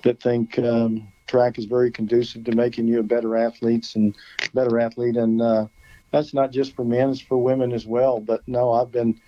that 0.03 0.21
think 0.21 0.59
um, 0.59 1.07
track 1.27 1.57
is 1.57 1.65
very 1.65 1.91
conducive 1.91 2.43
to 2.45 2.55
making 2.55 2.87
you 2.87 2.99
a 2.99 3.03
better 3.03 3.35
athletes 3.35 3.95
and 3.95 4.15
better 4.53 4.79
athlete, 4.79 5.15
and 5.15 5.41
uh, 5.41 5.67
that's 6.11 6.33
not 6.33 6.51
just 6.51 6.75
for 6.75 6.83
men; 6.83 7.09
it's 7.09 7.21
for 7.21 7.37
women 7.37 7.71
as 7.71 7.85
well. 7.85 8.19
But 8.19 8.41
no, 8.47 8.73
I've 8.73 8.91
been 8.91 9.19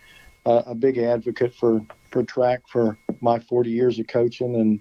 a 0.46 0.74
big 0.76 0.98
advocate 0.98 1.54
for 1.54 1.82
for 2.12 2.24
track 2.24 2.62
for 2.68 2.98
my 3.22 3.40
40 3.40 3.70
years 3.70 4.00
of 4.00 4.08
coaching 4.08 4.56
and 4.56 4.80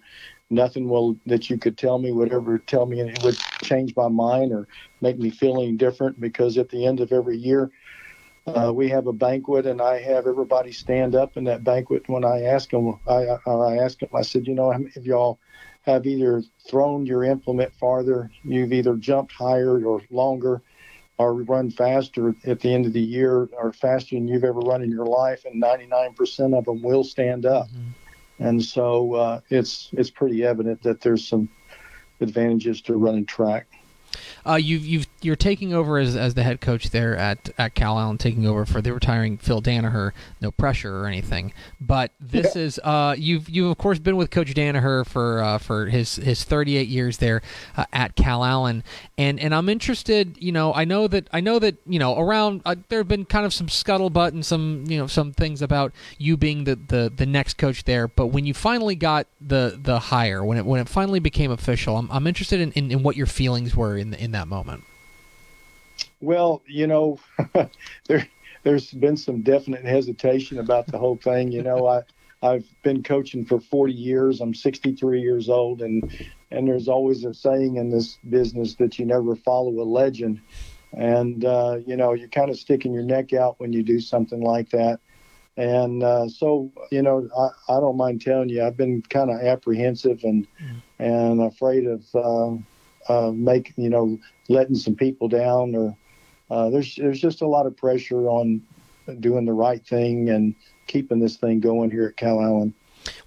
nothing 0.51 0.89
will 0.89 1.17
that 1.27 1.51
you 1.51 1.59
could 1.59 1.77
tell 1.77 1.99
me 1.99 2.13
would 2.13 2.33
ever 2.33 2.59
tell 2.59 2.87
me 2.87 3.01
it 3.01 3.23
would 3.23 3.39
change 3.63 3.95
my 3.97 4.09
mind 4.09 4.53
or 4.53 4.67
make 5.01 5.19
me 5.19 5.31
feel 5.31 5.61
any 5.61 5.73
different 5.73 6.19
because 6.21 6.57
at 6.57 6.69
the 6.71 6.87
end 6.87 7.01
of 7.01 7.13
every 7.13 7.37
year 7.37 7.71
uh, 8.47 8.73
we 8.73 8.89
have 8.89 9.07
a 9.07 9.13
banquet 9.13 9.67
and 9.67 9.83
I 9.83 10.01
have 10.01 10.27
everybody 10.27 10.73
stand 10.73 11.15
up 11.15 11.37
in 11.37 11.45
that 11.45 11.65
banquet. 11.65 12.09
When 12.09 12.25
I 12.25 12.43
ask 12.43 12.71
them 12.71 12.99
I, 13.07 13.27
I, 13.47 13.51
I 13.51 13.77
ask 13.77 13.99
them 13.99 14.09
I 14.15 14.23
said 14.23 14.47
you 14.47 14.55
know 14.55 14.73
of 14.73 15.07
y'all 15.07 15.39
have 15.83 16.07
either 16.07 16.43
thrown 16.69 17.07
your 17.07 17.25
implement 17.25 17.75
farther 17.75 18.31
you've 18.43 18.73
either 18.73 18.95
jumped 18.97 19.33
higher 19.33 19.85
or 19.85 20.01
longer 20.11 20.63
or 21.19 21.35
run 21.43 21.71
faster 21.71 22.35
at 22.47 22.61
the 22.61 22.73
end 22.73 22.87
of 22.87 22.93
the 22.93 23.01
year 23.01 23.49
or 23.53 23.73
faster 23.73 24.15
than 24.15 24.29
you've 24.29 24.45
ever 24.45 24.61
run 24.61 24.83
in 24.83 24.91
your 24.91 25.07
life 25.07 25.45
and 25.45 25.63
99% 25.63 26.57
of 26.57 26.65
them 26.65 26.81
will 26.83 27.05
stand 27.05 27.45
up 27.45 27.69
and 28.39 28.63
so 28.63 29.15
uh, 29.15 29.41
it's 29.51 29.91
it's 29.93 30.11
pretty 30.11 30.45
evident 30.45 30.83
that 30.83 31.01
there's 31.01 31.27
some 31.27 31.49
advantages 32.21 32.81
to 32.83 32.97
running 32.97 33.27
track. 33.27 33.67
Uh, 34.47 34.55
you've 34.55 34.85
you've 34.87 35.08
you're 35.23 35.37
taking 35.37 35.75
over 35.75 35.99
as, 35.99 36.17
as 36.17 36.35
the 36.35 36.43
head 36.43 36.61
coach 36.61 36.91
there 36.91 37.17
at, 37.17 37.51
at 37.59 37.75
Calallen, 37.75 38.19
taking 38.19 38.47
over 38.47 38.65
for 38.65 38.81
the 38.81 38.93
retiring 38.93 39.39
Phil 39.39 39.61
Danaher. 39.61 40.13
No 40.41 40.51
pressure 40.51 40.99
or 40.99 41.07
anything, 41.07 41.53
but 41.81 42.13
this 42.21 42.55
is 42.57 42.81
uh, 42.85 43.15
you've 43.19 43.49
you've 43.49 43.71
of 43.71 43.79
course 43.79 43.99
been 43.99 44.17
with 44.17 44.31
Coach 44.31 44.55
Danaher 44.55 45.07
for 45.07 45.43
uh, 45.43 45.59
for 45.59 45.87
his 45.87 46.17
his 46.17 46.45
38 46.45 46.89
years 46.89 47.19
there 47.19 47.43
uh, 47.77 47.85
at 47.93 48.15
Calallen, 48.17 48.83
and 49.17 49.41
and 49.41 49.55
I'm 49.55 49.69
interested. 49.69 50.37
You 50.41 50.53
know, 50.53 50.73
I 50.75 50.85
know 50.85 51.09
that 51.09 51.29
I 51.33 51.41
know 51.41 51.59
that 51.59 51.77
you 51.87 51.99
know 51.99 52.19
around 52.19 52.63
uh, 52.65 52.77
there 52.89 53.01
have 53.01 53.09
been 53.09 53.25
kind 53.25 53.45
of 53.45 53.53
some 53.53 53.67
scuttlebutt 53.67 54.29
and 54.29 54.45
some 54.45 54.85
you 54.87 54.99
know 54.99 55.07
some 55.07 55.33
things 55.33 55.63
about 55.63 55.93
you 56.19 56.37
being 56.37 56.65
the, 56.65 56.77
the, 56.77 57.13
the 57.15 57.27
next 57.27 57.59
coach 57.59 57.85
there, 57.85 58.09
but 58.09 58.27
when 58.27 58.47
you 58.47 58.55
finally 58.55 58.95
got 58.95 59.27
the 59.41 59.79
the 59.81 59.99
hire, 59.99 60.45
when 60.45 60.59
it 60.59 60.65
when 60.65 60.81
it 60.81 60.89
finally 60.89 61.21
became 61.21 61.51
official, 61.51 61.97
I'm, 61.97 62.11
I'm 62.11 62.27
interested 62.27 62.61
in, 62.61 62.73
in, 62.73 62.91
in 62.91 63.03
what 63.03 63.17
your 63.17 63.27
feelings 63.27 63.75
were 63.75 63.97
in 63.97 64.15
in 64.15 64.33
that 64.33 64.49
moment. 64.49 64.85
Well, 66.21 66.63
you 66.67 66.87
know, 66.87 67.19
there 68.07 68.27
there's 68.65 68.91
been 68.93 69.17
some 69.17 69.43
definite 69.43 69.85
hesitation 69.85 70.59
about 70.59 70.87
the 70.89 70.99
whole 70.99 71.17
thing. 71.17 71.53
You 71.53 71.63
know, 71.63 71.87
I 71.87 72.03
I've 72.43 72.67
been 72.83 73.03
coaching 73.03 73.45
for 73.45 73.61
40 73.61 73.93
years. 73.93 74.41
I'm 74.41 74.55
63 74.55 75.21
years 75.21 75.49
old, 75.49 75.83
and 75.83 76.11
and 76.51 76.67
there's 76.67 76.89
always 76.89 77.25
a 77.25 77.35
saying 77.35 77.77
in 77.77 77.91
this 77.91 78.19
business 78.29 78.75
that 78.77 78.99
you 78.99 79.05
never 79.05 79.37
follow 79.37 79.71
a 79.81 79.85
legend. 79.85 80.41
And 80.93 81.45
uh, 81.45 81.79
you 81.87 81.97
know, 81.97 82.15
you're 82.15 82.29
kind 82.29 82.51
of 82.51 82.59
sticking 82.59 82.93
your 82.93 83.03
neck 83.03 83.33
out 83.33 83.59
when 83.59 83.73
you 83.73 83.83
do 83.83 84.01
something 84.01 84.41
like 84.41 84.71
that. 84.71 85.01
And 85.57 86.05
uh, 86.05 86.29
so, 86.29 86.71
you 86.93 87.03
know, 87.03 87.29
I, 87.37 87.75
I 87.77 87.81
don't 87.81 87.97
mind 87.97 88.23
telling 88.23 88.49
you, 88.49 88.65
I've 88.65 88.77
been 88.77 89.03
kind 89.03 89.31
of 89.31 89.41
apprehensive 89.41 90.23
and 90.23 90.47
and 91.01 91.43
afraid 91.43 91.87
of 91.87 92.05
uh, 92.15 92.57
uh, 93.09 93.33
make 93.35 93.73
you 93.77 93.89
know 93.89 94.19
letting 94.49 94.77
some 94.77 94.95
people 94.95 95.29
down 95.29 95.75
or 95.75 95.97
uh, 96.51 96.71
there's 96.71 96.97
there's 96.97 97.21
just 97.21 97.43
a 97.43 97.47
lot 97.47 97.67
of 97.67 97.77
pressure 97.77 98.29
on 98.29 98.63
doing 99.21 99.45
the 99.45 99.53
right 99.53 99.87
thing 99.87 100.29
and 100.31 100.55
keeping 100.87 101.19
this 101.19 101.37
thing 101.37 101.61
going 101.61 101.91
here 101.91 102.07
at 102.07 102.17
Calallen. 102.17 102.75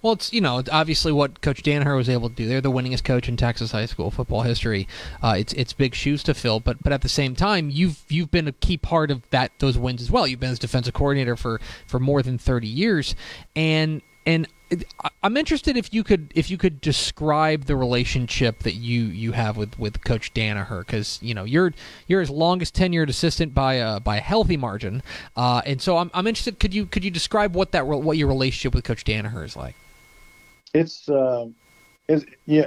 Well, 0.00 0.12
it's 0.12 0.32
you 0.32 0.40
know 0.40 0.58
it's 0.58 0.70
obviously 0.70 1.12
what 1.12 1.40
Coach 1.40 1.62
Danaher 1.62 1.96
was 1.96 2.08
able 2.08 2.28
to 2.28 2.34
do. 2.34 2.46
They're 2.46 2.60
the 2.60 2.70
winningest 2.70 3.04
coach 3.04 3.28
in 3.28 3.36
Texas 3.36 3.72
high 3.72 3.86
school 3.86 4.10
football 4.10 4.42
history. 4.42 4.86
Uh, 5.22 5.36
it's 5.38 5.52
it's 5.54 5.72
big 5.72 5.94
shoes 5.94 6.22
to 6.24 6.34
fill, 6.34 6.60
but 6.60 6.82
but 6.82 6.92
at 6.92 7.02
the 7.02 7.08
same 7.08 7.34
time, 7.34 7.70
you've 7.70 8.04
you've 8.08 8.30
been 8.30 8.48
a 8.48 8.52
key 8.52 8.76
part 8.76 9.10
of 9.10 9.28
that 9.30 9.52
those 9.58 9.78
wins 9.78 10.02
as 10.02 10.10
well. 10.10 10.26
You've 10.26 10.40
been 10.40 10.50
as 10.50 10.58
defensive 10.58 10.94
coordinator 10.94 11.36
for 11.36 11.60
for 11.86 11.98
more 11.98 12.22
than 12.22 12.38
thirty 12.38 12.68
years, 12.68 13.14
and 13.56 14.02
and 14.26 14.46
I'm 15.22 15.36
interested 15.36 15.76
if 15.76 15.92
you 15.92 16.02
could 16.02 16.32
if 16.34 16.50
you 16.50 16.56
could 16.56 16.80
describe 16.80 17.64
the 17.64 17.76
relationship 17.76 18.60
that 18.60 18.74
you 18.74 19.02
you 19.02 19.32
have 19.32 19.56
with 19.56 19.78
with 19.78 20.02
Coach 20.04 20.32
Danaher 20.32 20.80
because 20.80 21.18
you 21.20 21.34
know 21.34 21.44
you're 21.44 21.74
you're 22.06 22.20
his 22.20 22.30
longest 22.30 22.74
tenured 22.74 23.08
assistant 23.08 23.52
by 23.52 23.74
a 23.74 24.00
by 24.00 24.16
a 24.16 24.20
healthy 24.20 24.56
margin, 24.56 25.02
uh, 25.36 25.60
and 25.66 25.80
so 25.80 25.98
I'm, 25.98 26.10
I'm 26.14 26.26
interested. 26.26 26.58
Could 26.58 26.72
you 26.72 26.86
could 26.86 27.04
you 27.04 27.10
describe 27.10 27.54
what 27.54 27.72
that 27.72 27.86
what 27.86 28.16
your 28.16 28.28
relationship 28.28 28.74
with 28.74 28.84
Coach 28.84 29.04
Danaher 29.04 29.44
is 29.44 29.56
like? 29.56 29.74
It's 30.72 31.08
uh, 31.08 31.48
yeah, 32.46 32.66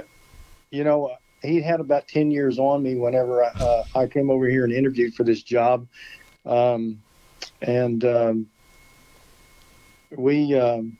you 0.70 0.84
know, 0.84 1.16
he 1.42 1.60
had 1.60 1.80
about 1.80 2.06
ten 2.06 2.30
years 2.30 2.58
on 2.58 2.82
me 2.82 2.94
whenever 2.94 3.42
I, 3.42 3.48
uh, 3.48 3.84
I 3.96 4.06
came 4.06 4.30
over 4.30 4.48
here 4.48 4.64
and 4.64 4.72
interviewed 4.72 5.14
for 5.14 5.24
this 5.24 5.42
job, 5.42 5.88
um, 6.44 7.02
and 7.62 8.04
um, 8.04 8.46
we 10.16 10.54
um, 10.54 10.96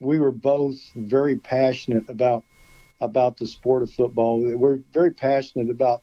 we 0.00 0.18
were 0.18 0.32
both 0.32 0.76
very 0.96 1.36
passionate 1.36 2.08
about 2.08 2.44
about 3.00 3.36
the 3.38 3.46
sport 3.46 3.82
of 3.82 3.90
football. 3.90 4.40
We're 4.40 4.80
very 4.92 5.12
passionate 5.12 5.70
about 5.70 6.02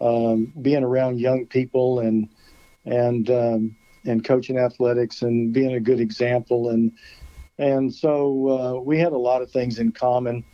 um, 0.00 0.52
being 0.60 0.82
around 0.82 1.20
young 1.20 1.46
people 1.46 2.00
and 2.00 2.28
and 2.84 3.30
um, 3.30 3.76
and 4.04 4.24
coaching 4.24 4.58
athletics 4.58 5.22
and 5.22 5.52
being 5.52 5.74
a 5.74 5.80
good 5.80 6.00
example 6.00 6.70
and 6.70 6.92
and 7.58 7.94
so 7.94 8.48
uh, 8.48 8.80
we 8.80 8.98
had 8.98 9.12
a 9.12 9.18
lot 9.18 9.40
of 9.40 9.50
things 9.50 9.78
in 9.78 9.92
common 9.92 10.44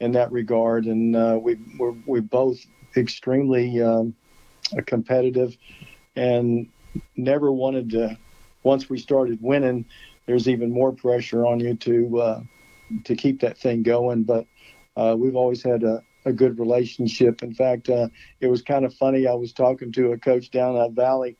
in 0.00 0.12
that 0.12 0.30
regard 0.32 0.86
and 0.86 1.16
uh, 1.16 1.38
we 1.40 1.56
we're, 1.78 1.94
we 2.06 2.20
both 2.20 2.58
extremely 2.96 3.80
um, 3.80 4.14
competitive 4.86 5.56
and 6.16 6.68
never 7.16 7.50
wanted 7.52 7.90
to 7.90 8.18
once 8.62 8.90
we 8.90 8.98
started 8.98 9.38
winning 9.40 9.84
there's 10.28 10.48
even 10.48 10.70
more 10.70 10.92
pressure 10.92 11.44
on 11.44 11.58
you 11.58 11.74
to 11.74 12.20
uh, 12.20 12.40
to 13.04 13.16
keep 13.16 13.40
that 13.40 13.58
thing 13.58 13.82
going 13.82 14.22
but 14.22 14.46
uh, 14.98 15.14
we've 15.16 15.36
always 15.36 15.62
had 15.62 15.84
a, 15.84 16.02
a 16.24 16.32
good 16.32 16.58
relationship. 16.58 17.42
In 17.42 17.54
fact, 17.54 17.88
uh, 17.88 18.08
it 18.40 18.48
was 18.48 18.62
kind 18.62 18.84
of 18.84 18.92
funny. 18.94 19.28
I 19.28 19.34
was 19.34 19.52
talking 19.52 19.92
to 19.92 20.12
a 20.12 20.18
coach 20.18 20.50
down 20.50 20.76
at 20.76 20.92
Valley, 20.92 21.36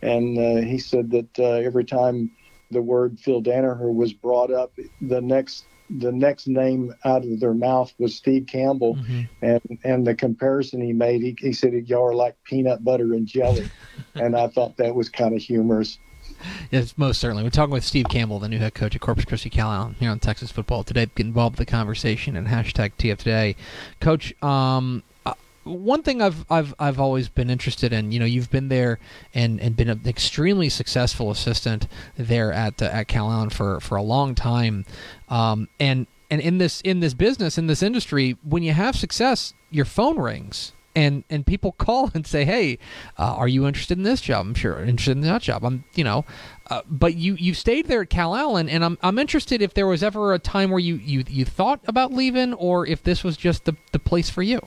and 0.00 0.38
uh, 0.38 0.64
he 0.64 0.78
said 0.78 1.10
that 1.10 1.38
uh, 1.38 1.66
every 1.66 1.84
time 1.84 2.30
the 2.70 2.80
word 2.80 3.18
Phil 3.18 3.42
Danaher 3.42 3.92
was 3.92 4.12
brought 4.12 4.52
up, 4.52 4.72
the 5.00 5.20
next 5.20 5.64
the 5.98 6.12
next 6.12 6.46
name 6.46 6.94
out 7.04 7.24
of 7.24 7.40
their 7.40 7.52
mouth 7.52 7.92
was 7.98 8.14
Steve 8.14 8.46
Campbell, 8.46 8.94
mm-hmm. 8.94 9.22
and 9.42 9.78
and 9.82 10.06
the 10.06 10.14
comparison 10.14 10.80
he 10.80 10.92
made, 10.92 11.20
he, 11.20 11.36
he 11.36 11.52
said 11.52 11.72
y'all 11.88 12.10
are 12.10 12.14
like 12.14 12.36
peanut 12.44 12.84
butter 12.84 13.12
and 13.12 13.26
jelly, 13.26 13.68
and 14.14 14.36
I 14.36 14.46
thought 14.46 14.76
that 14.76 14.94
was 14.94 15.08
kind 15.08 15.34
of 15.34 15.42
humorous. 15.42 15.98
Yes, 16.70 16.94
most 16.96 17.20
certainly. 17.20 17.42
We're 17.42 17.50
talking 17.50 17.72
with 17.72 17.84
Steve 17.84 18.06
Campbell, 18.08 18.38
the 18.38 18.48
new 18.48 18.58
head 18.58 18.74
coach 18.74 18.94
at 18.94 19.00
Corpus 19.00 19.24
Christi 19.24 19.50
Calallen 19.50 19.94
here 19.96 20.10
on 20.10 20.20
Texas 20.20 20.52
Football 20.52 20.84
Today. 20.84 21.06
Get 21.14 21.26
involved 21.26 21.58
with 21.58 21.66
the 21.66 21.70
conversation 21.70 22.36
and 22.36 22.46
hashtag 22.46 22.92
TF 22.96 23.18
Today. 23.18 23.56
Coach, 24.00 24.40
um, 24.42 25.02
uh, 25.26 25.34
one 25.64 26.02
thing 26.02 26.22
I've 26.22 26.44
I've 26.50 26.74
I've 26.78 27.00
always 27.00 27.28
been 27.28 27.50
interested 27.50 27.92
in, 27.92 28.12
you 28.12 28.18
know, 28.18 28.24
you've 28.24 28.50
been 28.50 28.68
there 28.68 28.98
and, 29.34 29.60
and 29.60 29.76
been 29.76 29.90
an 29.90 30.02
extremely 30.06 30.68
successful 30.68 31.30
assistant 31.30 31.86
there 32.16 32.52
at 32.52 32.80
uh, 32.80 32.86
at 32.86 33.08
Calallen 33.08 33.50
for 33.50 33.80
for 33.80 33.96
a 33.96 34.02
long 34.02 34.34
time, 34.34 34.84
um, 35.28 35.68
and 35.78 36.06
and 36.30 36.40
in 36.40 36.58
this 36.58 36.80
in 36.82 37.00
this 37.00 37.14
business 37.14 37.58
in 37.58 37.66
this 37.66 37.82
industry, 37.82 38.36
when 38.42 38.62
you 38.62 38.72
have 38.72 38.96
success, 38.96 39.54
your 39.70 39.84
phone 39.84 40.18
rings 40.18 40.72
and 40.94 41.24
and 41.30 41.46
people 41.46 41.72
call 41.72 42.10
and 42.14 42.26
say, 42.26 42.44
"Hey, 42.44 42.78
uh, 43.18 43.34
are 43.34 43.48
you 43.48 43.66
interested 43.66 43.96
in 43.98 44.04
this 44.04 44.20
job?" 44.20 44.46
I'm 44.46 44.54
sure 44.54 44.80
interested 44.80 45.12
in 45.12 45.20
that 45.22 45.42
job. 45.42 45.64
I'm, 45.64 45.84
you 45.94 46.04
know, 46.04 46.24
uh, 46.68 46.82
but 46.88 47.16
you 47.16 47.34
you 47.34 47.54
stayed 47.54 47.86
there 47.86 48.02
at 48.02 48.10
Calallen, 48.10 48.68
and 48.68 48.84
I'm 48.84 48.98
I'm 49.02 49.18
interested 49.18 49.62
if 49.62 49.74
there 49.74 49.86
was 49.86 50.02
ever 50.02 50.34
a 50.34 50.38
time 50.38 50.70
where 50.70 50.80
you 50.80 50.96
you 50.96 51.24
you 51.28 51.44
thought 51.44 51.80
about 51.86 52.12
leaving, 52.12 52.54
or 52.54 52.86
if 52.86 53.02
this 53.02 53.22
was 53.22 53.36
just 53.36 53.64
the 53.64 53.76
the 53.92 53.98
place 53.98 54.30
for 54.30 54.42
you. 54.42 54.60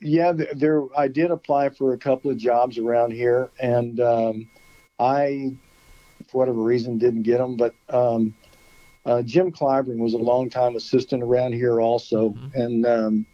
Yeah, 0.00 0.32
there. 0.32 0.84
I 0.96 1.08
did 1.08 1.30
apply 1.30 1.70
for 1.70 1.92
a 1.92 1.98
couple 1.98 2.30
of 2.30 2.36
jobs 2.36 2.78
around 2.78 3.12
here, 3.12 3.50
and 3.60 4.00
um, 4.00 4.48
I, 4.98 5.52
for 6.28 6.38
whatever 6.38 6.60
reason, 6.62 6.98
didn't 6.98 7.22
get 7.22 7.38
them. 7.38 7.56
But 7.56 7.74
um, 7.88 8.34
uh, 9.06 9.22
Jim 9.22 9.52
Clyburn 9.52 9.98
was 9.98 10.14
a 10.14 10.18
longtime 10.18 10.76
assistant 10.76 11.22
around 11.22 11.52
here, 11.52 11.80
also, 11.80 12.30
mm-hmm. 12.30 12.60
and 12.60 12.86
um, 12.86 13.26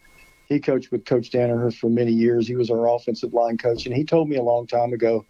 he 0.48 0.60
coached 0.60 0.90
with 0.90 1.04
Coach 1.04 1.30
Danaher 1.30 1.74
for 1.74 1.88
many 1.88 2.12
years. 2.12 2.46
He 2.46 2.56
was 2.56 2.70
our 2.70 2.88
offensive 2.88 3.32
line 3.32 3.58
coach, 3.58 3.86
and 3.86 3.94
he 3.94 4.04
told 4.04 4.28
me 4.28 4.36
a 4.36 4.42
long 4.42 4.66
time 4.66 4.92
ago 4.92 5.24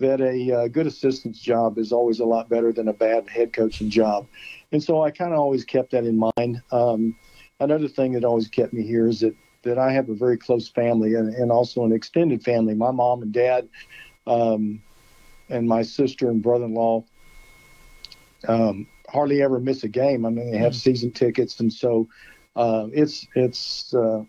that 0.00 0.20
a 0.20 0.52
uh, 0.52 0.68
good 0.68 0.86
assistant's 0.86 1.40
job 1.40 1.78
is 1.78 1.92
always 1.92 2.20
a 2.20 2.24
lot 2.24 2.48
better 2.48 2.72
than 2.72 2.88
a 2.88 2.92
bad 2.92 3.28
head 3.28 3.52
coaching 3.52 3.90
job. 3.90 4.26
And 4.70 4.82
so 4.82 5.02
I 5.02 5.10
kind 5.10 5.32
of 5.32 5.38
always 5.38 5.64
kept 5.64 5.90
that 5.92 6.04
in 6.04 6.18
mind. 6.36 6.62
Um, 6.70 7.16
another 7.60 7.88
thing 7.88 8.12
that 8.12 8.24
always 8.24 8.48
kept 8.48 8.72
me 8.72 8.82
here 8.82 9.08
is 9.08 9.20
that, 9.20 9.34
that 9.62 9.78
I 9.78 9.92
have 9.92 10.08
a 10.08 10.14
very 10.14 10.36
close 10.36 10.68
family 10.68 11.14
and, 11.14 11.34
and 11.34 11.50
also 11.50 11.84
an 11.84 11.92
extended 11.92 12.44
family. 12.44 12.74
My 12.74 12.92
mom 12.92 13.22
and 13.22 13.32
dad 13.32 13.68
um, 14.26 14.80
and 15.48 15.66
my 15.66 15.82
sister 15.82 16.30
and 16.30 16.42
brother 16.42 16.66
in 16.66 16.74
law 16.74 17.04
um, 18.46 18.86
hardly 19.08 19.42
ever 19.42 19.58
miss 19.58 19.82
a 19.82 19.88
game. 19.88 20.24
I 20.24 20.30
mean, 20.30 20.52
they 20.52 20.58
have 20.58 20.72
mm. 20.72 20.80
season 20.80 21.10
tickets. 21.10 21.58
And 21.58 21.72
so 21.72 22.08
uh, 22.54 22.86
it's, 22.92 23.26
it's, 23.34 23.92
uh, 23.94 24.22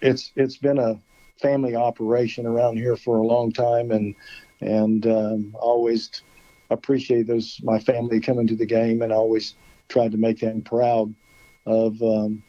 it's 0.00 0.32
it's 0.36 0.56
been 0.56 0.78
a 0.78 1.00
family 1.40 1.76
operation 1.76 2.46
around 2.46 2.76
here 2.76 2.96
for 2.96 3.18
a 3.18 3.26
long 3.26 3.52
time, 3.52 3.90
and 3.90 4.14
and 4.60 5.06
um, 5.06 5.56
always 5.58 6.22
appreciate 6.70 7.26
those 7.26 7.60
my 7.62 7.78
family 7.78 8.20
coming 8.20 8.46
to 8.46 8.56
the 8.56 8.66
game, 8.66 9.02
and 9.02 9.12
always 9.12 9.54
tried 9.88 10.12
to 10.12 10.18
make 10.18 10.40
them 10.40 10.60
proud 10.62 11.14
of 11.66 12.00
um, 12.02 12.42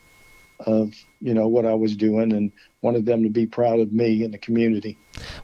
of 0.66 0.94
you 1.22 1.34
know 1.34 1.48
what 1.48 1.66
I 1.66 1.74
was 1.74 1.96
doing, 1.96 2.34
and 2.34 2.52
wanted 2.82 3.06
them 3.06 3.24
to 3.24 3.30
be 3.30 3.46
proud 3.46 3.80
of 3.80 3.92
me 3.92 4.24
and 4.24 4.34
the 4.34 4.38
community. 4.38 4.98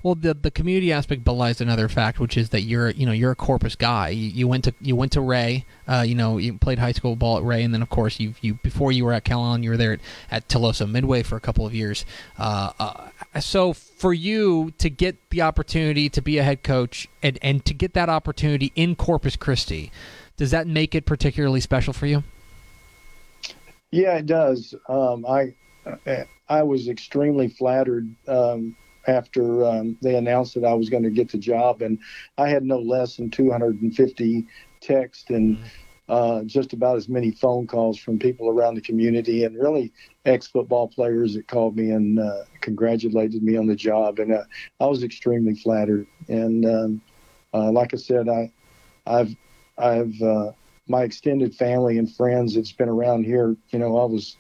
Well, 0.04 0.16
the 0.16 0.34
the 0.34 0.52
community 0.52 0.92
aspect 0.92 1.24
belies 1.24 1.62
another 1.62 1.90
fact, 1.90 2.20
which 2.20 2.38
is 2.38 2.50
that 2.50 2.62
you're 2.62 2.90
you 2.90 3.06
know 3.06 3.12
you're 3.12 3.32
a 3.32 3.36
Corpus 3.36 3.76
guy. 3.76 4.10
You, 4.10 4.30
you 4.30 4.48
went 4.48 4.64
to 4.66 4.74
you 4.82 4.96
went 4.96 5.12
to 5.14 5.22
Ray. 5.22 5.66
Uh, 5.88 6.04
you 6.08 6.16
know 6.16 6.38
you 6.38 6.58
played 6.58 6.80
high 6.80 6.92
school 6.92 7.16
ball 7.16 7.38
at 7.38 7.44
Ray, 7.44 7.64
and 7.64 7.74
then 7.74 7.82
of 7.82 7.90
course 7.90 8.20
you 8.20 8.36
you 8.42 8.56
before 8.56 8.92
you 8.92 9.06
were 9.06 9.14
at 9.14 9.26
Calallen, 9.26 9.64
you 9.64 9.70
were 9.70 9.78
there 9.78 9.94
at, 9.94 10.00
at 10.32 10.48
Tuloso-Midway 10.48 11.24
for 11.24 11.36
a 11.36 11.42
couple 11.42 11.66
of 11.66 11.74
years. 11.74 12.06
Uh, 12.38 12.72
uh, 12.80 13.40
so 13.40 13.74
for 13.74 14.14
you 14.14 14.72
to 14.78 14.90
get 14.90 15.30
the 15.30 15.42
opportunity 15.42 16.10
to 16.10 16.22
be 16.22 16.38
a 16.38 16.44
head 16.44 16.64
coach 16.64 17.08
and 17.24 17.38
and 17.42 17.66
to 17.66 17.74
get 17.74 17.94
that 17.94 18.10
opportunity 18.10 18.72
in 18.76 18.96
Corpus 18.96 19.36
Christi, 19.36 19.92
does 20.38 20.52
that 20.52 20.68
make 20.68 20.96
it 20.96 21.06
particularly 21.06 21.60
special 21.60 21.94
for 21.94 22.06
you? 22.06 22.24
Yeah, 23.92 24.18
it 24.18 24.26
does. 24.26 24.76
Um, 24.90 25.26
I 25.26 25.54
I 26.50 26.64
was 26.64 26.88
extremely 26.88 27.48
flattered 27.48 28.08
um, 28.28 28.76
after 29.08 29.66
um, 29.66 29.98
they 30.02 30.16
announced 30.16 30.56
that 30.56 30.66
I 30.66 30.74
was 30.74 30.90
going 30.90 31.04
to 31.04 31.10
get 31.10 31.32
the 31.32 31.38
job, 31.38 31.82
and 31.82 32.00
I 32.38 32.50
had 32.50 32.64
no 32.64 32.80
less 32.80 33.18
than 33.18 33.30
250 33.30 34.46
texts 34.82 35.30
and 35.30 35.58
mm-hmm. 35.58 35.66
uh, 36.10 36.44
just 36.44 36.74
about 36.74 36.98
as 36.98 37.10
many 37.10 37.32
phone 37.32 37.68
calls 37.68 37.98
from 37.98 38.20
people 38.20 38.50
around 38.50 38.76
the 38.76 38.82
community, 38.82 39.44
and 39.44 39.58
really 39.58 39.92
ex-football 40.26 40.88
players 40.88 41.36
that 41.36 41.48
called 41.48 41.76
me 41.76 41.92
and 41.92 42.20
uh, 42.20 42.44
congratulated 42.62 43.44
me 43.44 43.58
on 43.58 43.68
the 43.68 43.76
job, 43.76 44.20
and 44.20 44.34
uh, 44.34 44.44
I 44.80 44.86
was 44.86 45.04
extremely 45.04 45.56
flattered. 45.56 46.08
And 46.28 46.66
um, 46.66 47.02
uh, 47.54 47.72
like 47.72 47.94
I 47.94 47.98
said, 47.98 48.28
I, 48.28 48.52
I've, 49.06 49.36
I've 49.78 50.22
uh, 50.22 50.52
my 50.88 51.04
extended 51.04 51.56
family 51.56 51.98
and 51.98 52.14
friends 52.14 52.56
that's 52.56 52.72
been 52.72 52.90
around 52.90 53.26
here. 53.26 53.56
You 53.70 53.80
know, 53.80 53.98
I 53.98 54.06
was 54.06 54.38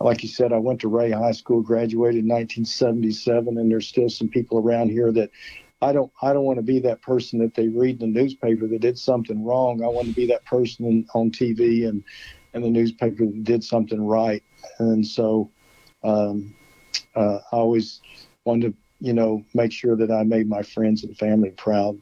like 0.00 0.22
you 0.22 0.28
said, 0.28 0.52
I 0.52 0.58
went 0.58 0.80
to 0.80 0.88
Ray 0.88 1.10
High 1.10 1.32
School, 1.32 1.60
graduated 1.60 2.22
in 2.22 2.28
1977, 2.28 3.58
and 3.58 3.70
there's 3.70 3.88
still 3.88 4.08
some 4.08 4.28
people 4.28 4.58
around 4.58 4.90
here 4.90 5.10
that 5.12 5.30
I 5.80 5.92
don't 5.92 6.12
I 6.22 6.32
don't 6.32 6.44
want 6.44 6.58
to 6.58 6.62
be 6.64 6.80
that 6.80 7.02
person 7.02 7.38
that 7.40 7.54
they 7.54 7.68
read 7.68 8.02
in 8.02 8.12
the 8.12 8.20
newspaper 8.20 8.66
that 8.66 8.80
did 8.80 8.98
something 8.98 9.44
wrong. 9.44 9.82
I 9.82 9.88
want 9.88 10.08
to 10.08 10.14
be 10.14 10.26
that 10.26 10.44
person 10.44 11.06
on 11.14 11.30
TV 11.30 11.88
and 11.88 12.02
and 12.54 12.64
the 12.64 12.70
newspaper 12.70 13.26
that 13.26 13.44
did 13.44 13.62
something 13.62 14.04
right. 14.04 14.42
And 14.78 15.06
so 15.06 15.50
um, 16.02 16.54
uh, 17.14 17.38
I 17.52 17.56
always 17.56 18.00
wanted 18.44 18.72
to, 18.72 18.78
you 19.00 19.12
know, 19.12 19.44
make 19.54 19.72
sure 19.72 19.96
that 19.96 20.10
I 20.10 20.22
made 20.24 20.48
my 20.48 20.62
friends 20.62 21.04
and 21.04 21.16
family 21.16 21.50
proud. 21.50 22.00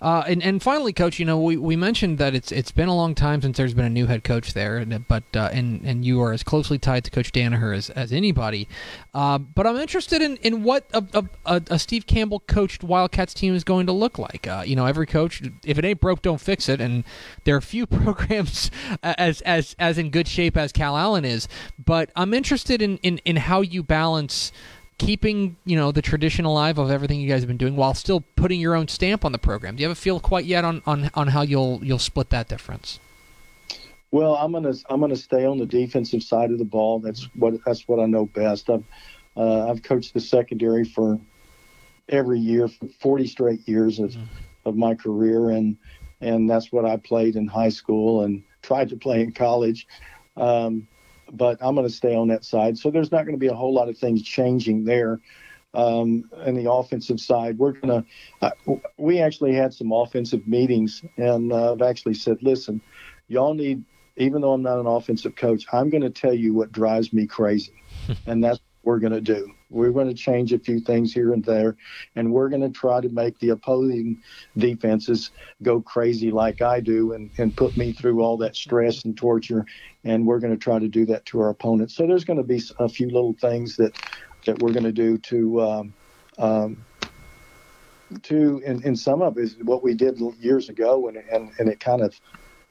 Uh, 0.00 0.24
and 0.26 0.42
and 0.42 0.62
finally, 0.62 0.92
coach, 0.92 1.18
you 1.18 1.24
know 1.24 1.38
we, 1.38 1.56
we 1.56 1.76
mentioned 1.76 2.18
that 2.18 2.34
it's 2.34 2.52
it's 2.52 2.70
been 2.72 2.88
a 2.88 2.94
long 2.94 3.14
time 3.14 3.40
since 3.42 3.56
there's 3.56 3.74
been 3.74 3.84
a 3.84 3.90
new 3.90 4.06
head 4.06 4.24
coach 4.24 4.52
there, 4.52 4.84
but 4.84 5.24
uh, 5.34 5.48
and 5.52 5.82
and 5.84 6.04
you 6.04 6.20
are 6.20 6.32
as 6.32 6.42
closely 6.42 6.78
tied 6.78 7.04
to 7.04 7.10
Coach 7.10 7.32
Danaher 7.32 7.76
as, 7.76 7.90
as 7.90 8.12
anybody. 8.12 8.68
Uh, 9.14 9.38
but 9.38 9.66
I'm 9.66 9.76
interested 9.76 10.20
in, 10.22 10.36
in 10.38 10.62
what 10.62 10.84
a, 10.92 11.24
a, 11.46 11.62
a, 11.70 11.78
Steve 11.78 12.06
Campbell 12.06 12.40
coached 12.40 12.82
Wildcats 12.82 13.32
team 13.32 13.54
is 13.54 13.64
going 13.64 13.86
to 13.86 13.92
look 13.92 14.18
like. 14.18 14.46
Uh, 14.46 14.62
you 14.66 14.76
know, 14.76 14.86
every 14.86 15.06
coach, 15.06 15.42
if 15.64 15.78
it 15.78 15.84
ain't 15.84 16.00
broke, 16.00 16.22
don't 16.22 16.40
fix 16.40 16.68
it. 16.68 16.80
And 16.80 17.04
there 17.44 17.56
are 17.56 17.60
few 17.60 17.86
programs 18.02 18.70
as 19.02 19.40
as 19.42 19.76
as 19.78 19.98
in 19.98 20.10
good 20.10 20.28
shape 20.28 20.56
as 20.56 20.72
Calallen 20.72 21.24
is. 21.24 21.48
But 21.82 22.10
I'm 22.16 22.34
interested 22.34 22.82
in 22.82 22.98
in, 22.98 23.18
in 23.24 23.36
how 23.36 23.60
you 23.60 23.82
balance 23.82 24.52
keeping 24.98 25.56
you 25.64 25.76
know 25.76 25.92
the 25.92 26.02
tradition 26.02 26.44
alive 26.44 26.78
of 26.78 26.90
everything 26.90 27.20
you 27.20 27.28
guys 27.28 27.40
have 27.40 27.48
been 27.48 27.56
doing 27.56 27.76
while 27.76 27.94
still 27.94 28.22
putting 28.36 28.60
your 28.60 28.74
own 28.74 28.88
stamp 28.88 29.24
on 29.24 29.32
the 29.32 29.38
program? 29.38 29.76
Do 29.76 29.82
you 29.82 29.88
have 29.88 29.96
a 29.96 30.00
feel 30.00 30.20
quite 30.20 30.44
yet 30.44 30.64
on, 30.64 30.82
on, 30.86 31.10
on 31.14 31.28
how 31.28 31.42
you'll 31.42 31.80
you'll 31.82 31.98
split 31.98 32.30
that 32.30 32.48
difference? 32.48 33.00
Well, 34.10 34.36
I'm 34.36 34.52
gonna 34.52 34.74
I'm 34.88 35.00
gonna 35.00 35.16
stay 35.16 35.44
on 35.44 35.58
the 35.58 35.66
defensive 35.66 36.22
side 36.22 36.50
of 36.52 36.58
the 36.58 36.64
ball. 36.64 37.00
That's 37.00 37.28
what 37.34 37.54
that's 37.64 37.88
what 37.88 37.98
I 37.98 38.06
know 38.06 38.26
best. 38.26 38.70
I've 38.70 38.84
uh, 39.36 39.68
I've 39.68 39.82
coached 39.82 40.14
the 40.14 40.20
secondary 40.20 40.84
for 40.84 41.18
every 42.08 42.38
year 42.38 42.68
for 42.68 42.86
40 43.00 43.26
straight 43.26 43.68
years 43.68 43.98
of, 43.98 44.12
mm. 44.12 44.26
of 44.64 44.76
my 44.76 44.94
career, 44.94 45.50
and 45.50 45.76
and 46.20 46.48
that's 46.48 46.70
what 46.70 46.84
I 46.84 46.96
played 46.96 47.36
in 47.36 47.46
high 47.46 47.70
school 47.70 48.22
and 48.22 48.42
tried 48.62 48.88
to 48.90 48.96
play 48.96 49.22
in 49.22 49.32
college. 49.32 49.86
Um, 50.36 50.86
but 51.32 51.58
I'm 51.60 51.74
going 51.74 51.86
to 51.86 51.92
stay 51.92 52.14
on 52.14 52.28
that 52.28 52.44
side. 52.44 52.78
So 52.78 52.90
there's 52.90 53.12
not 53.12 53.24
going 53.24 53.34
to 53.34 53.38
be 53.38 53.48
a 53.48 53.54
whole 53.54 53.74
lot 53.74 53.88
of 53.88 53.98
things 53.98 54.22
changing 54.22 54.84
there. 54.84 55.20
Um, 55.74 56.30
and 56.38 56.56
the 56.56 56.70
offensive 56.70 57.18
side, 57.18 57.58
we're 57.58 57.72
going 57.72 58.04
to, 58.04 58.46
uh, 58.46 58.76
we 58.96 59.18
actually 59.18 59.54
had 59.54 59.74
some 59.74 59.90
offensive 59.90 60.46
meetings, 60.46 61.02
and 61.16 61.52
uh, 61.52 61.72
I've 61.72 61.82
actually 61.82 62.14
said, 62.14 62.38
listen, 62.42 62.80
y'all 63.26 63.54
need, 63.54 63.82
even 64.16 64.40
though 64.40 64.52
I'm 64.52 64.62
not 64.62 64.78
an 64.78 64.86
offensive 64.86 65.34
coach, 65.34 65.66
I'm 65.72 65.90
going 65.90 66.02
to 66.02 66.10
tell 66.10 66.32
you 66.32 66.54
what 66.54 66.70
drives 66.70 67.12
me 67.12 67.26
crazy. 67.26 67.72
and 68.26 68.44
that's 68.44 68.60
we're 68.84 68.98
going 68.98 69.12
to 69.12 69.20
do. 69.20 69.52
We're 69.70 69.92
going 69.92 70.08
to 70.08 70.14
change 70.14 70.52
a 70.52 70.58
few 70.58 70.80
things 70.80 71.12
here 71.12 71.32
and 71.32 71.44
there, 71.44 71.76
and 72.16 72.32
we're 72.32 72.48
going 72.48 72.62
to 72.62 72.70
try 72.70 73.00
to 73.00 73.08
make 73.08 73.38
the 73.38 73.50
opposing 73.50 74.22
defenses 74.56 75.30
go 75.62 75.80
crazy 75.80 76.30
like 76.30 76.62
I 76.62 76.80
do 76.80 77.12
and, 77.12 77.30
and 77.38 77.56
put 77.56 77.76
me 77.76 77.92
through 77.92 78.22
all 78.22 78.36
that 78.38 78.56
stress 78.56 79.04
and 79.04 79.16
torture. 79.16 79.66
And 80.04 80.26
we're 80.26 80.40
going 80.40 80.52
to 80.52 80.62
try 80.62 80.78
to 80.78 80.88
do 80.88 81.06
that 81.06 81.26
to 81.26 81.40
our 81.40 81.48
opponents. 81.48 81.96
So 81.96 82.06
there's 82.06 82.24
going 82.24 82.36
to 82.36 82.44
be 82.44 82.62
a 82.78 82.88
few 82.88 83.06
little 83.06 83.34
things 83.40 83.76
that, 83.76 83.98
that 84.46 84.58
we're 84.60 84.72
going 84.72 84.84
to 84.84 84.92
do 84.92 85.18
to. 85.18 85.62
Um, 85.62 85.94
um, 86.38 86.76
to 88.22 88.62
and, 88.66 88.84
and 88.84 88.98
some 88.98 89.22
of 89.22 89.38
is 89.38 89.56
what 89.62 89.82
we 89.82 89.94
did 89.94 90.20
years 90.38 90.68
ago 90.68 91.08
and, 91.08 91.16
and, 91.16 91.50
and 91.58 91.68
it 91.68 91.80
kind 91.80 92.02
of 92.02 92.14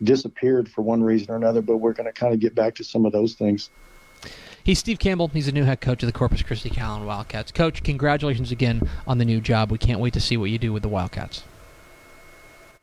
disappeared 0.02 0.70
for 0.70 0.82
one 0.82 1.04
reason 1.04 1.32
or 1.32 1.36
another 1.36 1.62
but 1.62 1.78
we're 1.78 1.94
going 1.94 2.06
to 2.06 2.14
kind 2.14 2.34
of 2.34 2.40
get 2.40 2.56
back 2.56 2.76
to 2.76 2.84
some 2.84 3.06
of 3.06 3.12
those 3.12 3.34
things 3.34 3.70
He's 4.64 4.80
Steve 4.80 4.98
Campbell. 4.98 5.28
He's 5.28 5.48
the 5.48 5.52
new 5.52 5.66
head 5.66 5.82
coach 5.82 6.04
of 6.04 6.08
the 6.08 6.14
Corpus 6.14 6.42
Christi 6.42 6.70
Calallen 6.70 7.06
Wildcats. 7.06 7.52
Coach, 7.52 7.84
congratulations 7.84 8.52
again 8.52 8.82
on 9.06 9.18
the 9.18 9.26
new 9.26 9.42
job. 9.42 9.72
We 9.72 9.78
can't 9.78 10.00
wait 10.00 10.14
to 10.14 10.22
see 10.22 10.38
what 10.38 10.50
you 10.50 10.58
do 10.58 10.72
with 10.72 10.84
the 10.84 10.90
Wildcats. 10.90 11.44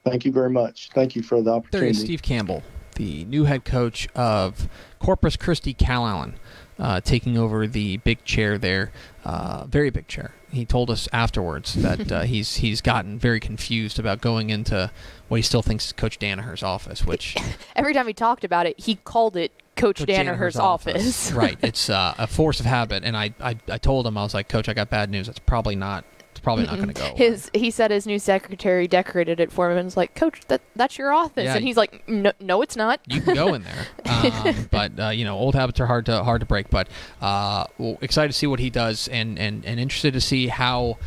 Thank 0.05 0.25
you 0.25 0.33
very 0.33 0.51
much. 0.51 0.91
Thank 0.95 1.17
you 1.17 1.23
for 1.23 1.43
the 1.43 1.53
opportunity. 1.53 1.91
is 1.91 2.01
Steve 2.01 2.23
Campbell, 2.23 2.63
the 2.97 3.25
new 3.25 3.45
head 3.45 3.65
coach 3.65 4.09
of 4.15 4.69
Corpus 4.99 5.37
Christi 5.37 5.75
Calallen, 5.75 6.35
uh, 6.79 7.01
taking 7.01 7.37
over 7.37 7.67
the 7.67 7.99
big 7.99 8.25
chair 8.25 8.57
there, 8.57 8.93
uh, 9.25 9.67
very 9.67 9.91
big 9.91 10.09
chair. 10.09 10.35
He 10.51 10.65
told 10.65 10.91
us 10.91 11.09
afterwards 11.13 11.75
that 11.75 12.13
uh, 12.13 12.23
he's 12.23 12.57
he's 12.57 12.81
gotten 12.81 13.19
very 13.19 13.41
confused 13.41 13.99
about 13.99 14.21
going 14.21 14.51
into 14.51 14.91
what 15.29 15.37
he 15.37 15.43
still 15.43 15.63
thinks 15.63 15.87
is 15.87 15.93
Coach 15.93 16.19
Danaher's 16.19 16.63
office, 16.63 17.05
which 17.05 17.37
Every 17.77 17.95
time 17.95 18.07
he 18.07 18.15
talked 18.15 18.45
about 18.45 18.67
it, 18.67 18.81
he 18.81 18.97
called 18.97 19.37
it 19.37 19.53
Coach, 19.81 19.99
Coach 19.99 20.07
Danaher's, 20.07 20.57
office. 20.57 21.33
right. 21.35 21.57
It's 21.63 21.89
uh, 21.91 22.15
a 22.19 22.27
force 22.27 22.61
of 22.61 22.67
habit, 22.67 23.05
and 23.05 23.17
I, 23.17 23.35
I 23.41 23.57
I 23.69 23.79
told 23.79 24.07
him 24.07 24.17
I 24.19 24.23
was 24.23 24.35
like, 24.35 24.49
Coach, 24.49 24.69
I 24.69 24.75
got 24.75 24.91
bad 24.91 25.11
news. 25.11 25.27
That's 25.27 25.39
probably 25.39 25.77
not. 25.77 26.05
It's 26.31 26.41
probably 26.41 26.65
not 26.65 26.77
going 26.77 26.89
to 26.89 26.95
go. 26.95 27.07
away." 27.09 27.17
His 27.17 27.51
he 27.53 27.71
said 27.71 27.91
his 27.91 28.07
new 28.07 28.19
secretary 28.19 28.87
decorated 28.89 29.41
it 29.41 29.51
for 29.53 29.71
him 29.71 29.79
and 29.79 29.85
was 29.87 29.97
like, 29.97 30.15
"Coach, 30.15 30.41
that 30.49 30.61
that's 30.77 30.97
your 30.99 31.13
office," 31.13 31.45
Yeah. 31.45 31.57
and 31.57 31.65
he's 31.65 31.77
like, 31.77 32.09
"No, 32.09 32.33
no, 32.41 32.63
it's 32.63 32.77
not." 32.77 33.01
you 33.07 33.21
can 33.21 33.35
go 33.35 33.55
in 33.55 33.63
there. 33.63 33.87
Um, 34.07 34.69
but 34.71 34.99
uh, 34.99 35.09
you 35.09 35.25
know, 35.25 35.37
old 35.37 35.55
habits 35.55 35.81
are 35.81 35.87
hard 35.87 36.07
to 36.07 36.23
hard 36.25 36.41
to 36.41 36.47
break. 36.47 36.71
But 36.71 36.89
uh, 37.21 37.65
well, 37.79 37.99
excited 38.01 38.33
to 38.33 38.39
see 38.39 38.47
what 38.47 38.61
he 38.61 38.71
does, 38.71 39.09
and 39.09 39.39
and 39.39 39.65
and 39.65 39.79
interested 39.81 40.13
to 40.15 40.21
see 40.21 40.49
how. 40.49 40.99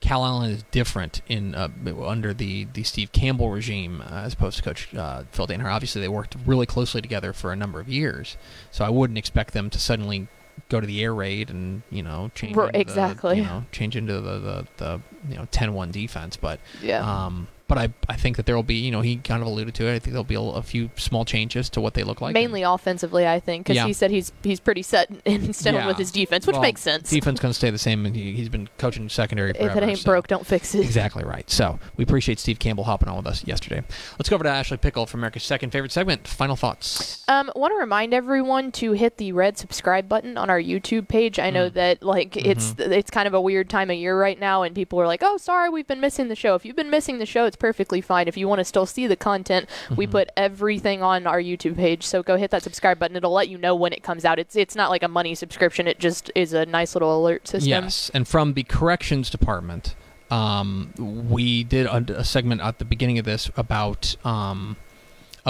Calallen 0.00 0.50
is 0.50 0.62
different 0.70 1.20
in 1.28 1.54
uh, 1.54 1.68
under 2.04 2.32
the, 2.32 2.64
the 2.72 2.82
Steve 2.82 3.12
Campbell 3.12 3.50
regime 3.50 4.00
uh, 4.02 4.22
as 4.24 4.32
opposed 4.32 4.56
to 4.56 4.62
Coach 4.62 4.94
uh, 4.94 5.24
Phil 5.30 5.46
Danaher. 5.46 5.72
Obviously, 5.72 6.00
they 6.00 6.08
worked 6.08 6.36
really 6.46 6.66
closely 6.66 7.02
together 7.02 7.32
for 7.32 7.52
a 7.52 7.56
number 7.56 7.80
of 7.80 7.88
years, 7.88 8.36
so 8.70 8.84
I 8.84 8.88
wouldn't 8.90 9.18
expect 9.18 9.52
them 9.52 9.68
to 9.70 9.78
suddenly 9.78 10.28
go 10.68 10.80
to 10.80 10.86
the 10.86 11.02
air 11.02 11.14
raid 11.14 11.50
and 11.50 11.82
you 11.90 12.02
know 12.02 12.30
change 12.34 12.56
Right, 12.56 12.74
into 12.74 12.92
the- 12.92 13.00
exactly. 13.00 13.36
you 13.38 13.44
know 13.44 13.64
change 13.72 13.96
into 13.96 14.14
the, 14.20 14.38
the, 14.38 14.66
the 14.78 15.00
you 15.28 15.36
know 15.36 15.46
10-1 15.52 15.92
defense. 15.92 16.36
But 16.36 16.60
Yeah. 16.82 17.00
um, 17.26 17.48
but 17.70 17.78
I, 17.78 17.88
I 18.08 18.16
think 18.16 18.36
that 18.36 18.44
there 18.46 18.56
will 18.56 18.62
be, 18.64 18.74
you 18.74 18.90
know, 18.90 19.00
he 19.00 19.16
kind 19.16 19.40
of 19.40 19.48
alluded 19.48 19.74
to 19.76 19.86
it. 19.86 19.94
I 19.94 19.98
think 20.00 20.12
there'll 20.12 20.24
be 20.24 20.34
a, 20.34 20.40
a 20.40 20.62
few 20.62 20.90
small 20.96 21.24
changes 21.24 21.70
to 21.70 21.80
what 21.80 21.94
they 21.94 22.02
look 22.02 22.20
like. 22.20 22.34
Mainly 22.34 22.62
offensively, 22.62 23.26
I 23.26 23.38
think, 23.40 23.64
because 23.64 23.76
Yeah. 23.76 23.86
he 23.86 23.92
said 23.92 24.10
he's 24.10 24.32
he's 24.42 24.60
pretty 24.60 24.82
set 24.82 25.08
in 25.24 25.52
stone 25.52 25.74
Yeah. 25.74 25.86
with 25.86 25.96
his 25.96 26.10
defense, 26.10 26.46
which 26.46 26.54
Well, 26.54 26.62
makes 26.62 26.80
sense. 26.82 27.08
Defense 27.08 27.40
going 27.40 27.50
to 27.52 27.56
stay 27.56 27.70
the 27.70 27.78
same, 27.78 28.04
and 28.04 28.14
he, 28.14 28.32
he's 28.32 28.48
been 28.48 28.68
coaching 28.76 29.08
secondary 29.08 29.50
if 29.52 29.56
it 29.76 29.82
ain't 29.82 29.98
so- 30.00 30.10
broke, 30.10 30.26
don't 30.26 30.46
fix 30.46 30.74
it. 30.74 30.80
Exactly 30.80 31.24
right. 31.24 31.48
So 31.48 31.78
we 31.96 32.04
appreciate 32.04 32.38
Steve 32.40 32.58
Campbell 32.58 32.84
hopping 32.84 33.08
on 33.08 33.16
with 33.16 33.26
us 33.28 33.46
yesterday. 33.46 33.82
Let's 34.18 34.28
go 34.28 34.34
over 34.34 34.44
to 34.44 34.50
Ashley 34.50 34.76
Pickle 34.76 35.06
for 35.06 35.16
America's 35.16 35.44
second 35.44 35.70
favorite 35.70 35.92
segment. 35.92 36.26
Final 36.26 36.56
thoughts. 36.56 37.24
Um, 37.28 37.50
want 37.54 37.72
to 37.72 37.76
remind 37.76 38.12
everyone 38.12 38.72
to 38.72 38.92
hit 38.92 39.16
the 39.16 39.30
red 39.32 39.56
subscribe 39.56 40.08
button 40.08 40.36
on 40.36 40.50
our 40.50 40.60
YouTube 40.60 41.06
page. 41.06 41.38
I 41.38 41.50
know 41.50 41.70
Mm. 41.70 41.74
that 41.74 42.02
like 42.02 42.36
it's 42.36 42.72
Mm-hmm. 42.72 42.92
it's 42.92 43.10
kind 43.10 43.28
of 43.28 43.34
a 43.34 43.40
weird 43.40 43.70
time 43.70 43.90
of 43.90 43.96
year 43.96 44.18
right 44.18 44.38
now, 44.40 44.62
and 44.62 44.74
people 44.74 45.00
are 45.00 45.06
like, 45.06 45.20
"Oh, 45.22 45.36
sorry, 45.36 45.68
we've 45.68 45.86
been 45.86 46.00
missing 46.00 46.26
the 46.28 46.34
show." 46.34 46.54
If 46.56 46.64
you've 46.64 46.74
been 46.74 46.90
missing 46.90 47.18
the 47.18 47.26
show, 47.26 47.44
it's 47.44 47.56
perfectly 47.60 48.00
fine. 48.00 48.26
If 48.26 48.36
you 48.36 48.48
want 48.48 48.58
to 48.58 48.64
still 48.64 48.86
see 48.86 49.06
the 49.06 49.14
content, 49.14 49.68
we 49.96 50.06
Mm-hmm. 50.06 50.10
put 50.12 50.28
everything 50.36 51.02
on 51.04 51.26
our 51.28 51.40
YouTube 51.40 51.76
page. 51.76 52.04
So 52.04 52.22
go 52.24 52.36
hit 52.36 52.50
that 52.50 52.64
subscribe 52.64 52.98
button. 52.98 53.16
It'll 53.16 53.30
let 53.32 53.48
you 53.48 53.58
know 53.58 53.76
when 53.76 53.92
it 53.92 54.02
comes 54.02 54.24
out. 54.24 54.38
It's 54.40 54.56
it's 54.56 54.74
not 54.74 54.90
like 54.90 55.04
a 55.04 55.08
money 55.08 55.36
subscription. 55.36 55.86
It 55.86 56.00
just 56.00 56.32
is 56.34 56.52
a 56.52 56.66
nice 56.66 56.96
little 56.96 57.16
alert 57.16 57.46
system. 57.46 57.68
Yes, 57.68 58.10
and 58.12 58.26
from 58.26 58.54
the 58.54 58.64
corrections 58.64 59.30
department, 59.30 59.94
um, 60.30 60.92
we 60.98 61.62
did 61.62 61.86
a, 61.86 62.18
a 62.18 62.24
segment 62.24 62.60
at 62.62 62.78
the 62.78 62.84
beginning 62.84 63.18
of 63.18 63.24
this 63.24 63.50
about 63.56 64.16
um, 64.24 64.76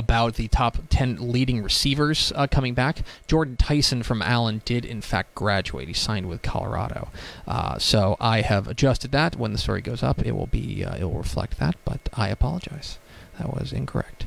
about 0.01 0.35
the 0.35 0.49
top 0.49 0.79
ten 0.89 1.17
leading 1.21 1.63
receivers 1.63 2.33
uh, 2.35 2.47
coming 2.47 2.75
back. 2.75 3.03
Jordan 3.29 3.57
Tyson 3.57 4.03
from 4.03 4.23
Allen 4.23 4.63
did 4.65 4.85
in 4.85 5.03
fact 5.03 5.35
graduate. 5.35 5.89
He 5.89 5.95
signed 5.95 6.27
with 6.27 6.41
Colorado, 6.43 7.09
uh, 7.47 7.79
so 7.79 8.17
I 8.19 8.41
have 8.41 8.67
adjusted 8.67 9.13
that. 9.13 9.37
When 9.37 9.53
the 9.53 9.59
story 9.59 9.83
goes 9.83 10.03
up, 10.03 10.19
it 10.27 10.33
will 10.33 10.47
be 10.47 10.85
uh, 10.85 10.97
it 10.97 11.05
will 11.05 11.19
reflect 11.19 11.59
that. 11.59 11.77
But 11.85 12.09
I 12.15 12.29
apologize, 12.29 12.99
that 13.39 13.53
was 13.53 13.73
incorrect. 13.73 14.27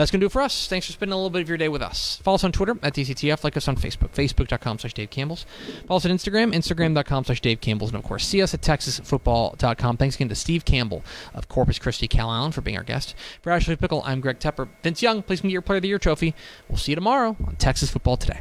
That's 0.00 0.10
going 0.10 0.20
to 0.20 0.24
do 0.24 0.28
it 0.28 0.32
for 0.32 0.40
us. 0.40 0.66
Thanks 0.66 0.86
for 0.86 0.92
spending 0.92 1.12
a 1.12 1.16
little 1.16 1.28
bit 1.28 1.42
of 1.42 1.48
your 1.50 1.58
day 1.58 1.68
with 1.68 1.82
us. 1.82 2.16
Follow 2.22 2.36
us 2.36 2.44
on 2.44 2.52
Twitter 2.52 2.74
at 2.82 2.94
DCTF. 2.94 3.44
Like 3.44 3.54
us 3.58 3.68
on 3.68 3.76
Facebook, 3.76 4.12
facebook.com 4.12 4.78
slash 4.78 4.94
Dave 4.94 5.10
Campbell's. 5.10 5.44
Follow 5.86 5.98
us 5.98 6.06
on 6.06 6.10
Instagram, 6.10 6.54
instagram.com 6.54 7.24
slash 7.24 7.42
Dave 7.42 7.60
Campbell's. 7.60 7.90
And, 7.90 7.98
of 7.98 8.04
course, 8.08 8.26
see 8.26 8.40
us 8.40 8.54
at 8.54 8.62
texasfootball.com. 8.62 9.98
Thanks 9.98 10.16
again 10.16 10.30
to 10.30 10.34
Steve 10.34 10.64
Campbell 10.64 11.04
of 11.34 11.48
Corpus 11.48 11.78
Christi, 11.78 12.08
Calallen 12.08 12.52
for 12.52 12.62
being 12.62 12.78
our 12.78 12.82
guest. 12.82 13.14
For 13.42 13.52
Ashley 13.52 13.76
Pickle, 13.76 14.02
I'm 14.06 14.22
Greg 14.22 14.38
Tepper. 14.38 14.68
Vince 14.82 15.02
Young, 15.02 15.22
please 15.22 15.42
get 15.42 15.50
your 15.50 15.60
Player 15.60 15.76
of 15.76 15.82
the 15.82 15.88
Year 15.88 15.98
trophy. 15.98 16.34
We'll 16.70 16.78
see 16.78 16.92
you 16.92 16.96
tomorrow 16.96 17.36
on 17.46 17.56
Texas 17.56 17.90
Football 17.90 18.16
Today. 18.16 18.40